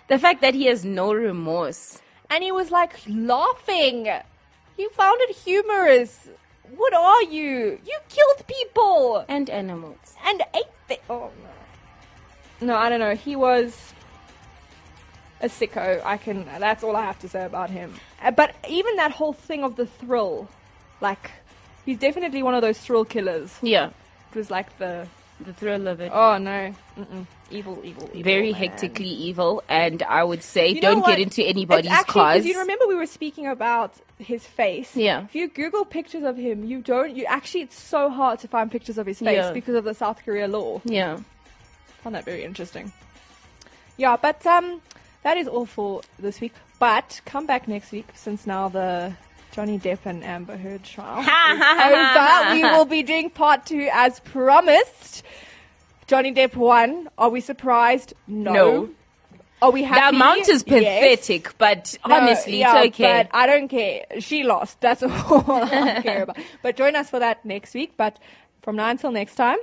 The 0.08 0.18
fact 0.18 0.42
that 0.42 0.52
he 0.52 0.66
has 0.66 0.84
no 0.84 1.14
remorse. 1.14 2.01
And 2.32 2.42
he 2.42 2.50
was 2.52 2.70
like 2.70 2.94
laughing. 3.08 4.08
He 4.76 4.88
found 5.00 5.18
it 5.26 5.36
humorous. 5.36 6.28
What 6.76 6.94
are 6.94 7.22
you? 7.24 7.78
You 7.84 7.98
killed 8.08 8.40
people 8.46 9.24
And 9.28 9.50
animals. 9.50 10.14
and 10.24 10.42
ate 10.54 10.72
them. 10.88 10.98
Oh 11.10 11.30
no. 12.60 12.66
No, 12.68 12.76
I 12.76 12.88
don't 12.88 13.00
know. 13.00 13.14
He 13.14 13.34
was 13.36 13.92
a 15.40 15.48
sicko. 15.48 16.00
I 16.04 16.16
can. 16.16 16.46
That's 16.58 16.82
all 16.84 16.96
I 16.96 17.02
have 17.10 17.18
to 17.20 17.28
say 17.28 17.44
about 17.44 17.70
him. 17.70 17.94
Uh, 18.22 18.30
But 18.30 18.54
even 18.68 18.96
that 18.96 19.10
whole 19.12 19.32
thing 19.48 19.64
of 19.64 19.74
the 19.76 19.86
thrill, 19.86 20.48
like, 21.00 21.30
he's 21.84 21.98
definitely 21.98 22.42
one 22.42 22.54
of 22.54 22.62
those 22.62 22.78
thrill 22.78 23.04
killers. 23.04 23.50
Yeah. 23.62 23.90
It 24.30 24.36
was 24.36 24.50
like 24.50 24.78
the. 24.78 25.08
The 25.40 25.52
thrill 25.52 25.88
of 25.88 26.00
it. 26.00 26.12
Oh 26.14 26.38
no. 26.38 26.72
Mm-mm. 26.96 27.26
Evil, 27.50 27.80
evil, 27.84 28.08
evil. 28.12 28.22
Very 28.22 28.52
man. 28.52 28.60
hectically 28.60 29.08
evil, 29.08 29.62
and 29.68 30.02
I 30.04 30.22
would 30.22 30.42
say 30.42 30.68
You 30.68 30.80
don't 30.80 31.04
get 31.04 31.18
into 31.18 31.42
It's 31.42 31.50
anybody's 31.50 31.90
actually, 31.90 32.04
'cause 32.04 32.12
cars. 32.12 32.46
You 32.46 32.58
remember 32.60 32.86
we 32.86 32.94
were 32.94 33.06
speaking 33.06 33.46
about 33.48 33.94
his 34.18 34.46
face. 34.46 34.94
Yeah. 34.96 35.24
If 35.24 35.34
you 35.34 35.48
Google 35.48 35.84
pictures 35.84 36.22
of 36.22 36.36
him, 36.36 36.64
you 36.64 36.80
don't. 36.80 37.14
You 37.16 37.24
actually, 37.26 37.62
it's 37.62 37.78
so 37.80 38.08
hard 38.08 38.38
to 38.40 38.48
find 38.48 38.70
pictures 38.70 38.98
of 38.98 39.06
his 39.06 39.18
face 39.18 39.34
Yeah. 39.36 39.52
because 39.52 39.74
of 39.74 39.84
the 39.84 39.94
South 39.94 40.22
Korea 40.24 40.46
law. 40.48 40.80
yeah. 40.84 41.18
found 42.02 42.14
that 42.16 42.24
very 42.24 42.44
interesting. 42.44 42.92
Yeah, 43.96 44.16
but 44.16 44.44
um, 44.46 44.80
that 45.22 45.36
is 45.36 45.46
all 45.48 45.66
for 45.66 46.02
this 46.18 46.40
week. 46.40 46.52
But 46.78 47.20
come 47.24 47.46
back 47.46 47.68
next 47.68 47.92
week 47.92 48.08
since 48.14 48.46
now 48.46 48.68
the 48.68 49.14
Johnny 49.52 49.78
Depp 49.78 49.98
and 50.06 50.24
Amber 50.24 50.56
Heard 50.56 50.82
trial 50.82 51.20
is 51.20 51.26
over. 51.26 52.54
We 52.54 52.62
will 52.76 52.84
be 52.86 53.02
doing 53.02 53.30
part 53.30 53.66
two 53.66 53.88
as 53.92 54.18
promised. 54.20 55.22
Johnny 56.06 56.32
Depp 56.32 56.56
won. 56.56 57.08
Are 57.18 57.28
we 57.28 57.40
surprised? 57.40 58.14
No. 58.26 58.52
No. 58.52 58.88
Are 59.60 59.70
we 59.70 59.82
The 59.82 59.86
happy? 59.88 60.16
amount 60.16 60.48
is 60.48 60.64
Yes. 60.66 61.18
pathetic, 61.24 61.56
but 61.58 61.96
No, 62.06 62.16
honestly, 62.16 62.58
yeah, 62.58 62.82
it's 62.82 62.94
okay. 62.96 63.28
But 63.30 63.36
I 63.36 63.46
don't 63.46 63.68
care. 63.68 64.06
She 64.18 64.42
lost. 64.42 64.80
That's 64.80 65.02
all 65.04 65.44
I 65.48 66.00
care 66.02 66.24
about. 66.24 66.38
But 66.62 66.76
join 66.76 66.96
us 66.96 67.08
for 67.10 67.20
that 67.20 67.44
next 67.44 67.72
week. 67.74 67.92
But 67.96 68.18
from 68.62 68.76
now 68.76 68.88
until 68.88 69.12
next 69.12 69.36
time, 69.36 69.58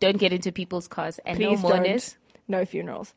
Don't 0.00 0.18
get 0.18 0.32
into 0.32 0.52
people's 0.52 0.86
cars 0.86 1.18
and 1.24 1.36
please 1.36 1.62
no 1.62 1.68
mourners. 1.70 2.16
No 2.46 2.64
funerals. 2.64 3.14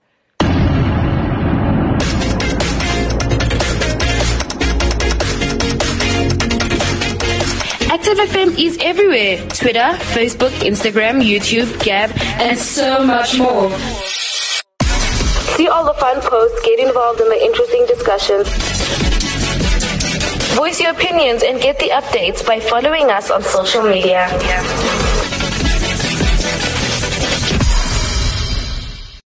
Active 7.90 8.18
FM 8.18 8.60
is 8.60 8.78
everywhere 8.82 9.38
Twitter, 9.48 9.96
Facebook, 10.12 10.52
Instagram, 10.60 11.24
YouTube, 11.24 11.72
Gab, 11.84 12.12
and 12.40 12.58
so 12.58 13.06
much 13.06 13.38
more. 13.40 13.72
See 15.56 15.68
all 15.70 15.86
the 15.86 15.94
fun 15.94 16.20
posts, 16.22 16.60
get 16.66 16.80
involved 16.80 17.22
in 17.22 17.30
the 17.30 17.42
interesting 17.42 17.86
discussions. 17.88 18.48
Voice 20.56 20.82
your 20.82 20.92
opinions 20.92 21.44
and 21.44 21.62
get 21.62 21.80
the 21.80 21.90
updates 21.90 22.46
by 22.46 22.60
following 22.60 23.10
us 23.10 23.32
on 23.32 23.42
social 23.42 23.84
media. 23.84 24.28